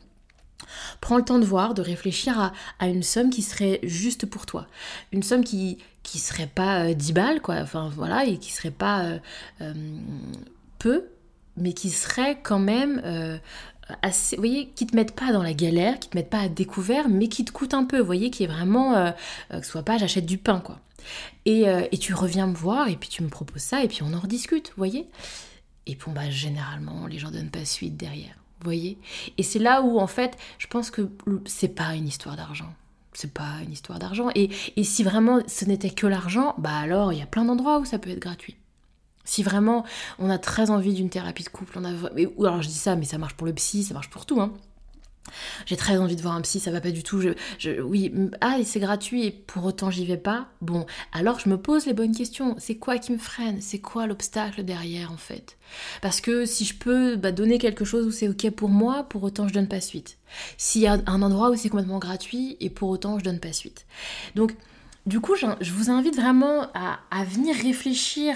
Prends 0.99 1.15
le 1.15 1.23
temps 1.23 1.39
de 1.39 1.45
voir, 1.45 1.73
de 1.73 1.81
réfléchir 1.81 2.51
à, 2.79 2.87
une 2.87 3.01
somme 3.01 3.29
qui 3.29 3.41
serait 3.41 3.79
juste 3.83 4.25
pour 4.25 4.45
toi. 4.45 4.67
Une 5.13 5.23
somme 5.23 5.45
qui 5.45 5.77
qui 6.03 6.19
serait 6.19 6.47
pas 6.53 6.93
10 6.93 7.11
euh, 7.11 7.13
balles, 7.13 7.41
quoi, 7.41 7.55
enfin 7.55 7.89
voilà, 7.95 8.25
et 8.25 8.39
qui 8.39 8.51
serait 8.51 8.71
pas 8.71 9.19
euh, 9.61 9.73
peu, 10.79 11.05
mais 11.55 11.71
qui 11.71 11.91
serait 11.91 12.41
quand 12.41 12.59
même 12.59 13.01
assez, 14.01 14.35
vous 14.35 14.41
voyez, 14.41 14.69
qui 14.69 14.87
te 14.87 14.95
mettent 14.95 15.15
pas 15.15 15.31
dans 15.31 15.43
la 15.43 15.53
galère, 15.53 15.99
qui 15.99 16.09
te 16.09 16.17
mettent 16.17 16.29
pas 16.29 16.41
à 16.41 16.49
découvert, 16.49 17.09
mais 17.09 17.27
qui 17.27 17.45
te 17.45 17.51
coûte 17.51 17.73
un 17.73 17.85
peu, 17.85 17.99
vous 17.99 18.05
voyez, 18.05 18.29
qui 18.29 18.43
est 18.43 18.47
vraiment, 18.47 19.13
que 19.49 19.61
ce 19.61 19.69
soit 19.69 19.83
pas 19.83 19.97
j'achète 19.97 20.25
du 20.25 20.37
pain, 20.37 20.59
quoi. 20.59 20.79
Et, 21.45 21.63
et, 21.91 21.97
tu 21.97 22.13
reviens 22.13 22.47
me 22.47 22.55
voir, 22.55 22.89
et 22.89 22.95
puis 22.95 23.09
tu 23.09 23.23
me 23.23 23.29
proposes 23.29 23.61
ça, 23.61 23.83
et 23.83 23.87
puis 23.87 24.01
on 24.03 24.13
en 24.13 24.19
rediscute, 24.19 24.69
vous 24.69 24.77
voyez. 24.77 25.07
Et 25.87 25.95
bon, 25.95 26.11
bah, 26.11 26.29
généralement, 26.29 27.07
les 27.07 27.17
gens 27.17 27.31
donnent 27.31 27.49
pas 27.49 27.65
suite 27.65 27.97
derrière 27.97 28.39
voyez 28.63 28.97
Et 29.37 29.43
c'est 29.43 29.59
là 29.59 29.81
où, 29.81 29.99
en 29.99 30.07
fait, 30.07 30.37
je 30.57 30.67
pense 30.67 30.91
que 30.91 31.09
c'est 31.45 31.75
pas 31.75 31.95
une 31.95 32.07
histoire 32.07 32.35
d'argent. 32.35 32.73
C'est 33.13 33.33
pas 33.33 33.59
une 33.63 33.71
histoire 33.71 33.99
d'argent. 33.99 34.29
Et, 34.35 34.49
si 34.83 35.03
vraiment 35.03 35.41
ce 35.47 35.65
n'était 35.65 35.89
que 35.89 36.07
l'argent, 36.07 36.55
bah 36.57 36.75
alors 36.75 37.11
il 37.11 37.19
y 37.19 37.21
a 37.21 37.25
plein 37.25 37.45
d'endroits 37.45 37.79
où 37.79 37.85
ça 37.85 37.99
peut 37.99 38.09
être 38.09 38.19
gratuit. 38.19 38.55
Si 39.29 39.43
vraiment 39.43 39.85
on 40.17 40.31
a 40.31 40.39
très 40.39 40.71
envie 40.71 40.95
d'une 40.95 41.11
thérapie 41.11 41.43
de 41.43 41.49
couple, 41.49 41.77
on 41.77 41.85
a, 41.85 41.91
ou 42.35 42.45
alors 42.45 42.63
je 42.63 42.67
dis 42.67 42.73
ça, 42.73 42.95
mais 42.95 43.05
ça 43.05 43.19
marche 43.19 43.35
pour 43.35 43.45
le 43.45 43.53
psy, 43.53 43.83
ça 43.83 43.93
marche 43.93 44.09
pour 44.09 44.25
tout, 44.25 44.41
hein. 44.41 44.51
J'ai 45.67 45.77
très 45.77 45.97
envie 45.97 46.15
de 46.15 46.21
voir 46.23 46.33
un 46.33 46.41
psy, 46.41 46.59
ça 46.59 46.71
va 46.71 46.81
pas 46.81 46.89
du 46.89 47.03
tout. 47.03 47.21
Je, 47.21 47.79
oui, 47.81 48.11
ah, 48.41 48.57
c'est 48.63 48.79
gratuit 48.79 49.25
et 49.27 49.29
pour 49.29 49.63
autant 49.65 49.91
j'y 49.91 50.03
vais 50.03 50.17
pas? 50.17 50.47
Bon, 50.61 50.87
alors 51.11 51.39
je 51.39 51.47
me 51.49 51.57
pose 51.61 51.85
les 51.85 51.93
bonnes 51.93 52.15
questions. 52.15 52.55
C'est 52.57 52.77
quoi 52.77 52.97
qui 52.97 53.11
me 53.11 53.19
freine? 53.19 53.61
C'est 53.61 53.77
quoi 53.77 54.07
l'obstacle 54.07 54.63
derrière 54.63 55.11
en 55.11 55.17
fait? 55.17 55.57
Parce 56.01 56.19
que 56.19 56.47
si 56.47 56.65
je 56.65 56.73
peux 56.73 57.15
bah, 57.15 57.31
donner 57.31 57.59
quelque 57.59 57.85
chose 57.85 58.07
où 58.07 58.11
c'est 58.11 58.29
ok 58.29 58.49
pour 58.49 58.69
moi, 58.69 59.03
pour 59.03 59.21
autant 59.21 59.47
je 59.47 59.53
donne 59.53 59.67
pas 59.67 59.81
suite. 59.81 60.17
S'il 60.57 60.81
y 60.81 60.87
a 60.87 60.97
un 61.05 61.21
endroit 61.21 61.51
où 61.51 61.55
c'est 61.55 61.69
complètement 61.69 61.99
gratuit 61.99 62.57
et 62.59 62.71
pour 62.71 62.89
autant 62.89 63.19
je 63.19 63.23
donne 63.23 63.39
pas 63.39 63.53
suite. 63.53 63.85
Donc, 64.33 64.55
du 65.05 65.19
coup, 65.19 65.35
je 65.35 65.71
vous 65.71 65.91
invite 65.91 66.15
vraiment 66.15 66.63
à, 66.73 66.99
à 67.11 67.23
venir 67.23 67.55
réfléchir 67.55 68.35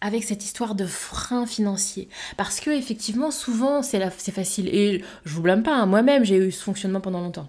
avec 0.00 0.24
cette 0.24 0.44
histoire 0.44 0.74
de 0.74 0.86
frein 0.86 1.46
financier. 1.46 2.08
Parce 2.36 2.60
que 2.60 2.70
effectivement, 2.70 3.30
souvent, 3.30 3.82
c'est 3.82 4.30
facile. 4.30 4.68
Et 4.68 5.02
je 5.24 5.34
vous 5.34 5.42
blâme 5.42 5.62
pas, 5.62 5.74
hein. 5.74 5.86
moi-même, 5.86 6.24
j'ai 6.24 6.36
eu 6.36 6.52
ce 6.52 6.62
fonctionnement 6.62 7.00
pendant 7.00 7.20
longtemps. 7.20 7.48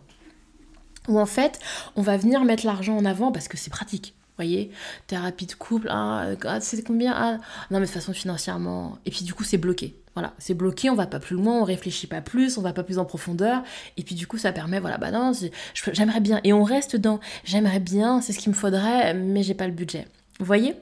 Où 1.08 1.20
en 1.20 1.25
fait, 1.25 1.60
on 1.96 2.01
va 2.01 2.18
venir 2.18 2.44
mettre 2.44 2.65
l'argent 2.65 2.98
en 2.98 3.06
avant 3.06 3.32
parce 3.32 3.48
que 3.48 3.58
c'est 3.58 3.70
pratique. 3.70 4.13
Voyez, 4.38 4.72
thérapie 5.08 5.48
de 5.48 5.53
couple, 5.53 5.88
ah, 5.89 6.27
ah 6.46 6.62
c'est 6.62 6.82
combien 6.82 7.12
ah, 7.13 7.38
Non, 7.72 7.79
mais 7.79 7.86
de 7.86 7.91
façon 7.91 8.13
financièrement. 8.13 8.98
Et 9.06 9.12
puis 9.12 9.25
du 9.25 9.34
coup, 9.34 9.44
c'est 9.44 9.58
bloqué. 9.58 10.00
Voilà, 10.15 10.34
c'est 10.38 10.53
bloqué, 10.53 10.89
on 10.89 10.96
va 10.96 11.08
pas 11.08 11.20
plus 11.20 11.36
loin, 11.36 11.60
on 11.60 11.63
réfléchit 11.65 12.08
pas 12.08 12.22
plus, 12.22 12.58
on 12.58 12.62
va 12.62 12.72
pas 12.72 12.84
plus 12.84 13.00
en 13.00 13.06
profondeur. 13.06 13.63
Et 13.98 14.03
puis 14.03 14.15
du 14.15 14.27
coup, 14.27 14.38
ça 14.38 14.53
permet, 14.53 14.79
voilà, 14.79 14.98
bah 14.98 15.12
non, 15.12 15.34
j'aimerais 15.74 16.22
bien. 16.22 16.39
Et 16.46 16.53
on 16.53 16.63
reste 16.63 16.96
dans 16.96 17.20
j'aimerais 17.44 17.82
bien, 17.82 18.22
c'est 18.22 18.32
ce 18.32 18.39
qu'il 18.39 18.51
me 18.51 18.56
faudrait, 18.56 19.13
mais 19.13 19.44
j'ai 19.44 19.56
pas 19.56 19.68
le 19.68 19.74
budget. 19.74 20.08
Vous 20.39 20.46
voyez 20.46 20.75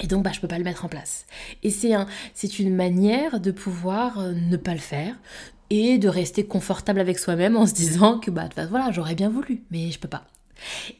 et 0.00 0.06
donc, 0.06 0.24
bah, 0.24 0.30
je 0.32 0.40
peux 0.40 0.48
pas 0.48 0.58
le 0.58 0.64
mettre 0.64 0.84
en 0.84 0.88
place. 0.88 1.26
Et 1.62 1.70
c'est 1.70 1.94
un, 1.94 2.06
une 2.58 2.74
manière 2.74 3.40
de 3.40 3.50
pouvoir 3.50 4.18
euh, 4.18 4.32
ne 4.32 4.56
pas 4.56 4.72
le 4.72 4.80
faire 4.80 5.14
et 5.68 5.98
de 5.98 6.08
rester 6.08 6.44
confortable 6.44 7.00
avec 7.00 7.18
soi-même 7.18 7.56
en 7.56 7.66
se 7.66 7.74
disant 7.74 8.18
que 8.18 8.30
bah 8.30 8.48
voilà, 8.68 8.90
j'aurais 8.90 9.14
bien 9.14 9.28
voulu, 9.28 9.62
mais 9.70 9.90
je 9.90 9.98
peux 10.00 10.08
pas. 10.08 10.26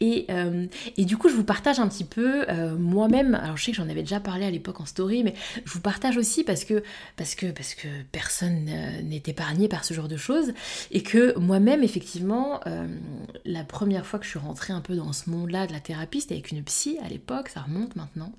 Euh, 0.02 0.66
et, 0.96 1.04
du 1.04 1.16
coup, 1.16 1.28
je 1.28 1.34
vous 1.34 1.44
partage 1.44 1.78
un 1.78 1.88
petit 1.88 2.04
peu 2.04 2.44
euh, 2.48 2.76
moi-même. 2.76 3.34
Alors, 3.34 3.56
je 3.56 3.64
sais 3.64 3.70
que 3.72 3.76
j'en 3.76 3.88
avais 3.88 4.02
déjà 4.02 4.20
parlé 4.20 4.44
à 4.44 4.50
l'époque 4.50 4.80
en 4.80 4.86
story, 4.86 5.22
mais 5.24 5.34
je 5.64 5.72
vous 5.72 5.80
partage 5.80 6.16
aussi 6.16 6.44
parce 6.44 6.64
que, 6.64 6.82
parce 7.16 7.34
que, 7.34 7.46
parce 7.46 7.74
que 7.74 7.88
personne 8.12 8.64
n'est 8.64 9.22
épargné 9.26 9.68
par 9.68 9.84
ce 9.84 9.94
genre 9.94 10.08
de 10.08 10.16
choses. 10.16 10.52
Et 10.90 11.02
que 11.02 11.38
moi-même, 11.38 11.82
effectivement, 11.82 12.60
euh, 12.66 12.86
la 13.44 13.64
première 13.64 14.06
fois 14.06 14.18
que 14.18 14.24
je 14.24 14.30
suis 14.30 14.38
rentrée 14.38 14.72
un 14.72 14.80
peu 14.80 14.94
dans 14.94 15.12
ce 15.12 15.30
monde-là 15.30 15.66
de 15.66 15.72
la 15.72 15.80
thérapie, 15.80 16.20
c'était 16.20 16.34
avec 16.34 16.50
une 16.50 16.62
psy 16.62 16.98
à 17.04 17.08
l'époque, 17.08 17.48
ça 17.48 17.60
remonte 17.60 17.96
maintenant. 17.96 18.32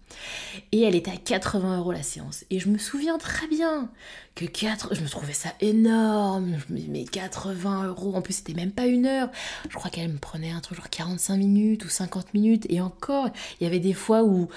Et 0.72 0.82
elle 0.82 0.96
était 0.96 1.12
à 1.12 1.18
80 1.18 1.80
euros 1.80 1.92
la 1.92 2.04
séance. 2.04 2.46
Et 2.50 2.60
je 2.60 2.70
me 2.70 2.78
souviens 2.78 3.18
très 3.18 3.48
bien 3.48 3.90
que 4.36 4.46
4, 4.46 4.96
je 4.96 5.02
me 5.02 5.10
trouvais 5.10 5.34
ça 5.34 5.50
énorme, 5.60 6.58
mais 6.70 7.04
80 7.04 7.88
euros, 7.88 8.16
en 8.16 8.22
plus 8.22 8.34
c'était 8.34 8.54
même 8.54 8.72
pas 8.72 8.86
une 8.86 9.06
heure, 9.06 9.30
je 9.70 9.76
crois 9.76 9.92
qu'elle 9.92 10.10
me 10.10 10.18
prenait 10.18 10.52
un 10.52 10.62
truc 10.62 10.78
genre 10.78 10.90
45 11.12 11.38
minutes 11.38 11.86
ou 11.86 11.90
50 11.90 12.34
minutes, 12.34 12.66
et 12.70 12.82
encore, 12.82 13.30
il 13.60 13.64
y 13.66 13.68
avait 13.68 13.80
des 13.80 13.94
fois 13.94 14.24
où, 14.24 14.48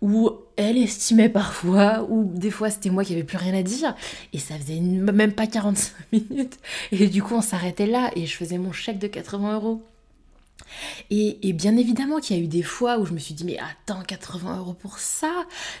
où 0.00 0.30
elle 0.56 0.78
estimait 0.78 1.28
parfois, 1.28 2.06
ou 2.08 2.24
des 2.24 2.50
fois 2.50 2.70
c'était 2.70 2.90
moi 2.90 3.04
qui 3.04 3.12
avait 3.12 3.24
plus 3.24 3.36
rien 3.36 3.54
à 3.54 3.62
dire, 3.62 3.94
et 4.32 4.38
ça 4.38 4.56
faisait 4.58 4.80
même 4.80 5.32
pas 5.32 5.46
45 5.46 5.92
minutes, 6.12 6.58
et 6.92 7.06
du 7.08 7.22
coup 7.22 7.34
on 7.34 7.42
s'arrêtait 7.42 7.86
là, 7.86 8.10
et 8.16 8.26
je 8.26 8.36
faisais 8.36 8.58
mon 8.58 8.72
chèque 8.72 8.98
de 8.98 9.08
80 9.08 9.54
euros. 9.56 9.82
Et, 11.10 11.52
bien 11.52 11.76
évidemment 11.76 12.18
qu'il 12.18 12.36
y 12.36 12.40
a 12.40 12.42
eu 12.42 12.48
des 12.48 12.62
fois 12.62 12.98
où 12.98 13.06
je 13.06 13.12
me 13.12 13.18
suis 13.18 13.34
dit 13.34 13.44
mais 13.44 13.58
attends 13.58 14.02
80 14.02 14.58
euros 14.58 14.74
pour 14.74 14.98
ça. 14.98 15.32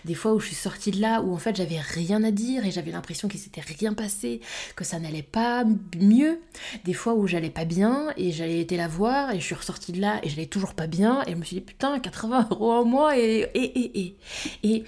Des 0.04 0.14
fois 0.14 0.34
où 0.34 0.40
je 0.40 0.46
suis 0.46 0.54
sortie 0.54 0.90
de 0.90 1.00
là 1.00 1.20
où 1.22 1.34
en 1.34 1.38
fait 1.38 1.56
j'avais 1.56 1.80
rien 1.80 2.22
à 2.24 2.30
dire 2.30 2.64
et 2.64 2.70
j'avais 2.70 2.92
l'impression 2.92 3.28
qu'il 3.28 3.40
s'était 3.40 3.60
rien 3.60 3.94
passé, 3.94 4.40
que 4.76 4.84
ça 4.84 4.98
n'allait 4.98 5.22
pas 5.22 5.64
mieux. 5.98 6.40
Des 6.84 6.94
fois 6.94 7.14
où 7.14 7.26
j'allais 7.26 7.50
pas 7.50 7.64
bien 7.64 8.08
et 8.16 8.32
j'allais 8.32 8.60
été 8.60 8.76
la 8.76 8.88
voir 8.88 9.32
et 9.32 9.40
je 9.40 9.44
suis 9.44 9.54
ressortie 9.54 9.92
de 9.92 10.00
là 10.00 10.20
et 10.22 10.28
j'allais 10.28 10.46
toujours 10.46 10.74
pas 10.74 10.86
bien 10.86 11.22
et 11.26 11.32
je 11.32 11.36
me 11.36 11.44
suis 11.44 11.56
dit 11.56 11.62
putain 11.62 11.98
80 11.98 12.48
euros 12.50 12.72
en 12.72 12.84
mois 12.84 13.18
et 13.18 13.48
et 13.54 13.80
et 13.80 14.00
et. 14.00 14.16
Et 14.62 14.84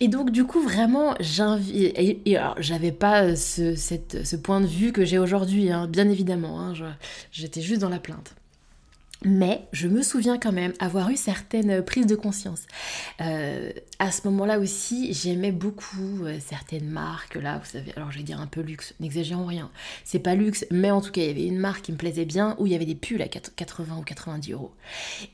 et 0.00 0.08
donc 0.08 0.30
du 0.30 0.44
coup 0.44 0.60
vraiment 0.60 1.14
j'avais 1.20 2.92
pas 2.92 3.36
ce 3.36 4.36
point 4.36 4.60
de 4.60 4.66
vue 4.66 4.90
que 4.92 5.04
j'ai 5.04 5.18
aujourd'hui 5.18 5.70
hein, 5.70 5.86
bien 5.86 6.08
évidemment 6.08 6.60
hein, 6.60 6.72
j'étais 7.30 7.60
juste 7.60 7.80
dans 7.80 7.88
la 7.88 8.00
plainte 8.00 8.34
mais 9.24 9.62
je 9.72 9.88
me 9.88 10.02
souviens 10.02 10.38
quand 10.38 10.52
même 10.52 10.72
avoir 10.78 11.10
eu 11.10 11.16
certaines 11.16 11.82
prises 11.82 12.06
de 12.06 12.16
conscience. 12.16 12.62
Euh, 13.20 13.70
à 14.02 14.10
ce 14.10 14.26
moment-là 14.26 14.58
aussi, 14.58 15.14
j'aimais 15.14 15.52
beaucoup 15.52 16.24
euh, 16.24 16.36
certaines 16.44 16.90
marques. 16.90 17.36
Là, 17.36 17.58
vous 17.58 17.70
savez, 17.70 17.92
alors 17.94 18.10
je 18.10 18.18
vais 18.18 18.24
dire 18.24 18.40
un 18.40 18.48
peu 18.48 18.60
luxe, 18.60 18.94
n'exagérons 18.98 19.46
rien. 19.46 19.70
C'est 20.02 20.18
pas 20.18 20.34
luxe, 20.34 20.66
mais 20.72 20.90
en 20.90 21.00
tout 21.00 21.12
cas, 21.12 21.20
il 21.20 21.28
y 21.28 21.30
avait 21.30 21.46
une 21.46 21.60
marque 21.60 21.82
qui 21.82 21.92
me 21.92 21.96
plaisait 21.96 22.24
bien 22.24 22.56
où 22.58 22.66
il 22.66 22.72
y 22.72 22.74
avait 22.74 22.84
des 22.84 22.96
pulls 22.96 23.22
à 23.22 23.28
80 23.28 23.98
ou 23.98 24.02
90 24.02 24.50
euros. 24.50 24.72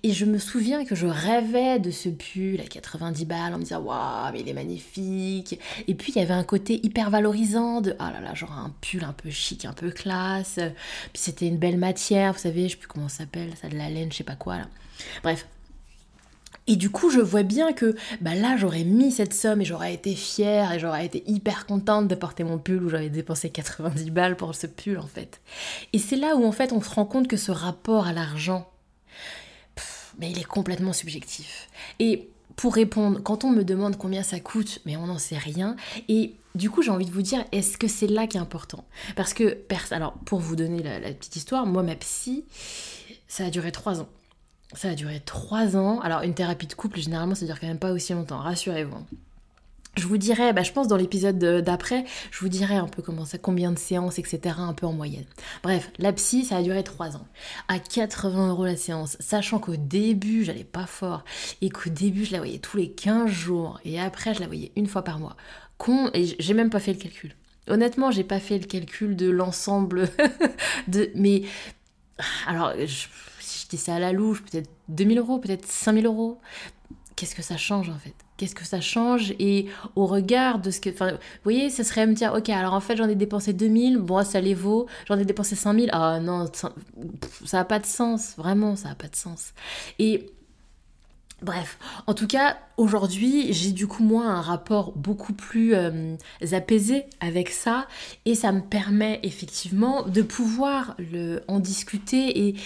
Et 0.03 0.13
je 0.13 0.27
me 0.27 0.37
souviens 0.37 0.85
que 0.85 0.95
je 0.95 1.07
rêvais 1.07 1.79
de 1.79 1.91
ce 1.91 2.11
pull 2.11 2.61
à 2.61 2.65
90 2.65 3.25
balles 3.25 3.55
en 3.55 3.57
me 3.57 3.63
disant 3.63 3.81
waouh, 3.81 4.33
mais 4.35 4.41
il 4.41 4.49
est 4.51 4.53
magnifique. 4.53 5.59
Et 5.87 5.95
puis 5.95 6.13
il 6.15 6.19
y 6.19 6.23
avait 6.23 6.35
un 6.35 6.45
côté 6.45 6.79
hyper 6.85 7.09
valorisant 7.09 7.81
de 7.81 7.97
ah 7.99 8.13
là 8.13 8.21
là, 8.21 8.35
genre 8.35 8.53
un 8.53 8.75
pull 8.83 9.03
un 9.03 9.15
peu 9.15 9.31
chic, 9.31 9.65
un 9.65 9.73
peu 9.73 9.91
classe. 9.91 10.57
Puis 11.15 11.23
c'était 11.23 11.47
une 11.47 11.57
belle 11.57 11.79
matière, 11.79 12.35
vous 12.35 12.39
savez, 12.39 12.65
je 12.65 12.73
sais 12.73 12.77
plus 12.77 12.89
comment 12.89 13.09
ça 13.09 13.21
s'appelle, 13.21 13.49
ça 13.59 13.71
la 13.71 13.89
laine, 13.89 14.13
je 14.13 14.19
sais 14.19 14.25
pas 14.25 14.37
quoi 14.37 14.59
là. 14.59 14.69
Bref. 15.23 15.47
Et 16.69 16.77
du 16.77 16.91
coup, 16.91 17.11
je 17.11 17.19
vois 17.19 17.43
bien 17.43 17.73
que 17.73 17.97
bah 18.21 18.35
là, 18.35 18.57
j'aurais 18.59 18.85
mis 18.85 19.11
cette 19.11 19.33
somme 19.33 19.63
et 19.63 19.65
j'aurais 19.65 19.95
été 19.95 20.15
fière 20.15 20.73
et 20.73 20.79
j'aurais 20.79 21.07
été 21.07 21.25
hyper 21.27 21.67
contente 21.67 22.07
de 22.07 22.15
porter 22.15 22.45
mon 22.45 22.59
pull 22.59 22.85
où 22.85 22.91
j'avais 22.91 23.09
dépensé 23.09 23.49
90 23.49 24.11
balles 24.11 24.37
pour 24.37 24.55
ce 24.55 24.67
pull 24.67 24.99
en 24.99 25.07
fait. 25.07 25.41
Et 25.95 25.99
c'est 25.99 26.17
là 26.17 26.37
où 26.37 26.45
en 26.45 26.53
fait 26.53 26.73
on 26.73 26.83
se 26.83 26.91
rend 26.91 27.07
compte 27.07 27.27
que 27.27 27.39
ce 27.39 27.51
rapport 27.51 28.07
à 28.07 28.13
l'argent, 28.13 28.71
mais 30.19 30.31
il 30.31 30.39
est 30.39 30.45
complètement 30.45 30.93
subjectif. 30.93 31.71
Et 32.01 32.29
pour 32.55 32.75
répondre, 32.75 33.21
quand 33.23 33.45
on 33.45 33.51
me 33.51 33.65
demande 33.65 33.97
combien 33.97 34.23
ça 34.23 34.39
coûte, 34.39 34.81
mais 34.85 34.97
on 34.97 35.07
n'en 35.07 35.19
sait 35.19 35.39
rien. 35.39 35.75
Et 36.09 36.35
du 36.55 36.71
coup, 36.71 36.83
j'ai 36.83 36.91
envie 36.91 37.07
de 37.07 37.13
vous 37.13 37.23
dire, 37.23 37.45
est-ce 37.53 37.79
que 37.79 37.87
c'est 37.87 38.09
là 38.09 38.27
qui 38.27 38.37
est 38.37 38.41
important? 38.41 38.85
Parce 39.15 39.33
que, 39.33 39.59
alors, 39.93 40.15
pour 40.27 40.41
vous 40.41 40.57
donner 40.57 40.83
la, 40.83 40.99
la 40.99 41.13
petite 41.13 41.37
histoire, 41.37 41.67
moi, 41.67 41.85
ma 41.85 41.95
psy, 41.95 42.45
ça 43.29 43.45
a 43.45 43.51
duré 43.51 43.71
trois 43.71 44.01
ans. 44.01 44.09
Ça 44.75 44.91
a 44.91 44.95
duré 44.95 45.21
trois 45.21 45.77
ans. 45.77 46.01
Alors, 46.01 46.23
une 46.23 46.35
thérapie 46.35 46.67
de 46.67 46.75
couple, 46.75 47.01
généralement, 47.01 47.35
ça 47.35 47.47
dure 47.47 47.59
quand 47.59 47.67
même 47.67 47.79
pas 47.79 47.93
aussi 47.93 48.13
longtemps, 48.13 48.39
rassurez-vous. 48.39 48.99
Je 49.97 50.07
vous 50.07 50.19
dirai, 50.19 50.53
bah, 50.53 50.63
je 50.63 50.71
pense 50.71 50.87
dans 50.87 50.97
l'épisode 50.97 51.39
d'après, 51.39 52.05
je 52.31 52.39
vous 52.39 52.49
dirai 52.49 52.77
un 52.77 52.87
peu 52.87 53.03
comment 53.03 53.25
ça, 53.25 53.37
combien 53.39 53.73
de 53.73 53.79
séances, 53.79 54.21
etc., 54.21 54.55
un 54.59 54.73
peu 54.73 54.87
en 54.87 54.93
moyenne. 54.93 55.25
Bref, 55.65 55.91
la 55.99 56.13
psy, 56.13 56.45
ça 56.45 56.59
a 56.59 56.63
duré 56.63 56.85
trois 56.85 57.17
ans. 57.17 57.27
À 57.67 57.81
80 57.81 58.51
euros 58.51 58.65
la 58.65 58.77
séance, 58.77 59.17
sachant 59.19 59.59
qu'au 59.59 59.75
début, 59.75 60.45
j'allais 60.45 60.63
pas 60.63 60.87
fort, 60.87 61.25
et 61.63 61.71
qu'au 61.71 61.91
début, 61.91 62.25
je 62.25 62.33
la 62.33 62.39
voyais 62.39 62.59
tous 62.59 62.77
les 62.77 62.91
15 62.93 63.29
jours, 63.29 63.81
et 63.85 63.99
après, 63.99 64.35
je 64.35 64.41
la 64.41 64.47
voyais 64.47 64.71
une 64.77 64.87
fois 64.87 65.03
par 65.03 65.19
mois. 65.19 65.37
Con, 65.79 66.11
et 66.15 66.37
j'ai 66.39 66.55
même 66.55 66.71
pas 66.71 66.81
fait 66.81 66.93
le 66.93 66.99
calcul. 66.99 67.35
Honnêtement, 67.67 68.13
j'ai 68.13 68.25
pas 68.25 68.41
fait 68.41 68.59
le 68.59 68.67
calcul 68.67 69.17
de 69.17 69.29
l'ensemble 69.29 70.09
de. 70.89 71.11
Mais 71.15 71.43
alors, 72.47 72.73
je 72.79 73.07
dis 73.69 73.77
ça 73.77 73.97
à 73.97 73.99
la 73.99 74.13
louche, 74.13 74.43
peut-être 74.43 74.71
2000 74.89 75.19
euros, 75.19 75.39
peut-être 75.39 75.67
5000 75.67 76.07
euros. 76.07 76.39
Qu'est-ce 77.17 77.35
que 77.35 77.43
ça 77.43 77.57
change 77.57 77.91
en 77.91 77.99
fait? 77.99 78.15
Qu'est-ce 78.37 78.55
que 78.55 78.65
ça 78.65 78.81
change? 78.81 79.35
Et 79.41 79.67
au 79.97 80.07
regard 80.07 80.61
de 80.61 80.71
ce 80.71 80.81
que... 80.81 80.91
Vous 80.91 81.19
voyez, 81.43 81.69
ça 81.69 81.83
serait 81.83 82.03
à 82.03 82.07
me 82.07 82.15
dire, 82.15 82.33
ok, 82.33 82.49
alors 82.51 82.75
en 82.75 82.81
fait 82.81 82.97
j'en 82.97 83.09
ai 83.09 83.17
dépensé 83.17 83.53
2000, 83.53 83.99
bon, 83.99 84.25
ça 84.25 84.41
les 84.41 84.55
vaut, 84.55 84.87
j'en 85.09 85.19
ai 85.19 85.25
dépensé 85.25 85.57
5000, 85.57 85.91
ah 85.93 86.21
non, 86.21 86.47
ça 86.53 86.73
n'a 87.53 87.65
pas 87.65 87.81
de 87.81 87.87
sens, 87.87 88.35
vraiment, 88.37 88.77
ça 88.77 88.91
n'a 88.91 88.95
pas 88.95 89.09
de 89.09 89.17
sens. 89.17 89.53
Et 89.99 90.31
Bref, 91.41 91.79
en 92.09 92.15
tout 92.15 92.27
cas, 92.27 92.57
aujourd'hui, 92.79 93.53
j'ai 93.53 93.71
du 93.71 93.87
coup 93.87 94.03
moi 94.03 94.25
un 94.25 94.41
rapport 94.41 94.91
beaucoup 94.97 95.33
plus 95.33 95.73
euh, 95.73 96.17
apaisé 96.51 97.05
avec 97.21 97.51
ça 97.51 97.87
et 98.25 98.35
ça 98.35 98.51
me 98.51 98.61
permet 98.61 99.21
effectivement 99.23 100.03
de 100.03 100.23
pouvoir 100.23 100.97
le, 100.99 101.43
en 101.47 101.61
discuter 101.61 102.49
et, 102.49 102.57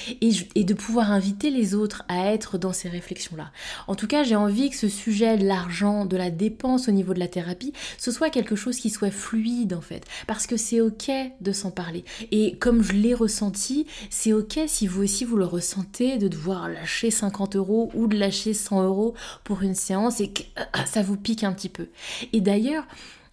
et, 0.54 0.64
de 0.64 0.72
pouvoir 0.72 1.12
inviter 1.12 1.50
les 1.50 1.74
autres 1.74 2.04
à 2.08 2.32
être 2.32 2.56
dans 2.56 2.72
ces 2.72 2.88
réflexions-là. 2.88 3.50
En 3.88 3.94
tout 3.94 4.06
cas, 4.06 4.22
j'ai 4.22 4.36
envie 4.36 4.70
que 4.70 4.76
ce 4.76 4.88
sujet 4.88 5.36
de 5.36 5.46
l'argent, 5.46 6.06
de 6.06 6.16
la 6.16 6.30
dépense 6.30 6.88
au 6.88 6.92
niveau 6.92 7.12
de 7.12 7.18
la 7.18 7.28
thérapie, 7.28 7.74
ce 7.98 8.10
soit 8.10 8.30
quelque 8.30 8.56
chose 8.56 8.78
qui 8.78 8.88
soit 8.88 9.10
fluide 9.10 9.74
en 9.74 9.82
fait, 9.82 10.06
parce 10.26 10.46
que 10.46 10.56
c'est 10.56 10.80
ok 10.80 11.10
de 11.42 11.52
s'en 11.52 11.70
parler. 11.70 12.04
Et 12.30 12.56
comme 12.56 12.82
je 12.82 12.92
l'ai 12.92 13.12
ressenti, 13.12 13.86
c'est 14.08 14.32
ok 14.32 14.60
si 14.66 14.86
vous 14.86 15.02
aussi 15.02 15.26
vous 15.26 15.36
le 15.36 15.44
ressentez 15.44 16.16
de 16.16 16.28
devoir 16.28 16.70
lâcher 16.70 17.10
50 17.10 17.56
euros 17.56 17.90
ou 17.94 18.06
de 18.06 18.16
lâcher 18.16 18.54
100 18.62 18.82
euros 18.84 19.14
pour 19.44 19.62
une 19.62 19.74
séance 19.74 20.20
et 20.20 20.32
que 20.32 20.42
euh, 20.58 20.84
ça 20.86 21.02
vous 21.02 21.16
pique 21.16 21.44
un 21.44 21.52
petit 21.52 21.68
peu. 21.68 21.88
Et 22.32 22.40
d'ailleurs, 22.40 22.84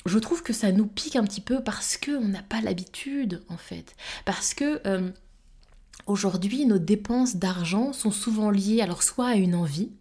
je 0.05 0.17
trouve 0.19 0.43
que 0.43 0.53
ça 0.53 0.71
nous 0.71 0.87
pique 0.87 1.15
un 1.15 1.23
petit 1.23 1.41
peu 1.41 1.63
parce 1.63 1.97
qu'on 1.97 2.27
n'a 2.27 2.41
pas 2.41 2.61
l'habitude 2.61 3.41
en 3.49 3.57
fait. 3.57 3.95
Parce 4.25 4.53
que 4.53 4.81
euh, 4.87 5.09
aujourd'hui, 6.07 6.65
nos 6.65 6.79
dépenses 6.79 7.35
d'argent 7.35 7.93
sont 7.93 8.11
souvent 8.11 8.49
liées 8.49 8.81
alors 8.81 9.03
soit 9.03 9.27
à 9.27 9.35
une 9.35 9.55
envie, 9.55 9.91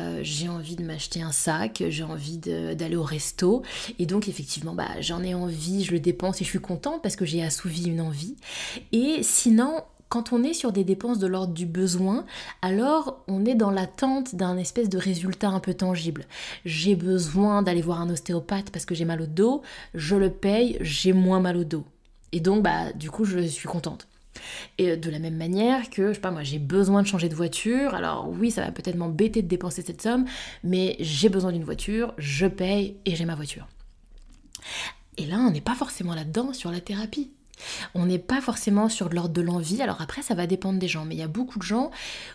euh, 0.00 0.20
j'ai 0.22 0.48
envie 0.48 0.76
de 0.76 0.82
m'acheter 0.82 1.22
un 1.22 1.32
sac, 1.32 1.82
j'ai 1.88 2.02
envie 2.02 2.38
d'aller 2.38 2.96
au 2.96 3.04
resto, 3.04 3.62
et 3.98 4.06
donc 4.06 4.28
effectivement, 4.28 4.74
bah, 4.74 5.00
j'en 5.00 5.22
ai 5.22 5.34
envie, 5.34 5.84
je 5.84 5.92
le 5.92 6.00
dépense 6.00 6.40
et 6.40 6.44
je 6.44 6.50
suis 6.50 6.60
contente 6.60 7.02
parce 7.02 7.16
que 7.16 7.24
j'ai 7.24 7.42
assouvi 7.42 7.86
une 7.88 8.00
envie. 8.00 8.36
Et 8.92 9.22
sinon, 9.22 9.84
quand 10.14 10.32
on 10.32 10.44
est 10.44 10.54
sur 10.54 10.70
des 10.70 10.84
dépenses 10.84 11.18
de 11.18 11.26
l'ordre 11.26 11.52
du 11.52 11.66
besoin, 11.66 12.24
alors 12.62 13.24
on 13.26 13.44
est 13.44 13.56
dans 13.56 13.72
l'attente 13.72 14.36
d'un 14.36 14.56
espèce 14.56 14.88
de 14.88 14.96
résultat 14.96 15.48
un 15.48 15.58
peu 15.58 15.74
tangible. 15.74 16.26
J'ai 16.64 16.94
besoin 16.94 17.62
d'aller 17.62 17.82
voir 17.82 18.00
un 18.00 18.08
ostéopathe 18.08 18.70
parce 18.70 18.84
que 18.84 18.94
j'ai 18.94 19.04
mal 19.04 19.20
au 19.22 19.26
dos, 19.26 19.62
je 19.92 20.14
le 20.14 20.30
paye, 20.30 20.78
j'ai 20.80 21.12
moins 21.12 21.40
mal 21.40 21.56
au 21.56 21.64
dos. 21.64 21.84
Et 22.30 22.38
donc, 22.38 22.62
bah, 22.62 22.92
du 22.92 23.10
coup, 23.10 23.24
je 23.24 23.40
suis 23.40 23.66
contente. 23.66 24.06
Et 24.78 24.96
de 24.96 25.10
la 25.10 25.18
même 25.18 25.36
manière 25.36 25.90
que, 25.90 26.10
je 26.10 26.12
sais 26.12 26.20
pas 26.20 26.30
moi, 26.30 26.44
j'ai 26.44 26.60
besoin 26.60 27.02
de 27.02 27.08
changer 27.08 27.28
de 27.28 27.34
voiture, 27.34 27.92
alors 27.96 28.28
oui, 28.28 28.52
ça 28.52 28.62
va 28.62 28.70
peut-être 28.70 28.94
m'embêter 28.94 29.42
de 29.42 29.48
dépenser 29.48 29.82
cette 29.82 30.00
somme, 30.00 30.26
mais 30.62 30.94
j'ai 31.00 31.28
besoin 31.28 31.50
d'une 31.50 31.64
voiture, 31.64 32.14
je 32.18 32.46
paye 32.46 32.98
et 33.04 33.16
j'ai 33.16 33.24
ma 33.24 33.34
voiture. 33.34 33.66
Et 35.16 35.26
là, 35.26 35.38
on 35.40 35.50
n'est 35.50 35.60
pas 35.60 35.74
forcément 35.74 36.14
là-dedans 36.14 36.52
sur 36.52 36.70
la 36.70 36.80
thérapie. 36.80 37.32
On 37.94 38.06
n'est 38.06 38.18
pas 38.18 38.40
forcément 38.40 38.88
sur 38.88 39.08
l'ordre 39.08 39.34
de 39.34 39.42
l'envie. 39.42 39.82
Alors 39.82 40.00
après, 40.00 40.22
ça 40.22 40.34
va 40.34 40.46
dépendre 40.46 40.78
des 40.78 40.88
gens. 40.88 41.04
Mais 41.04 41.14
il 41.14 41.18
y 41.18 41.22
a 41.22 41.28
beaucoup 41.28 41.58
de 41.58 41.64
gens 41.64 41.90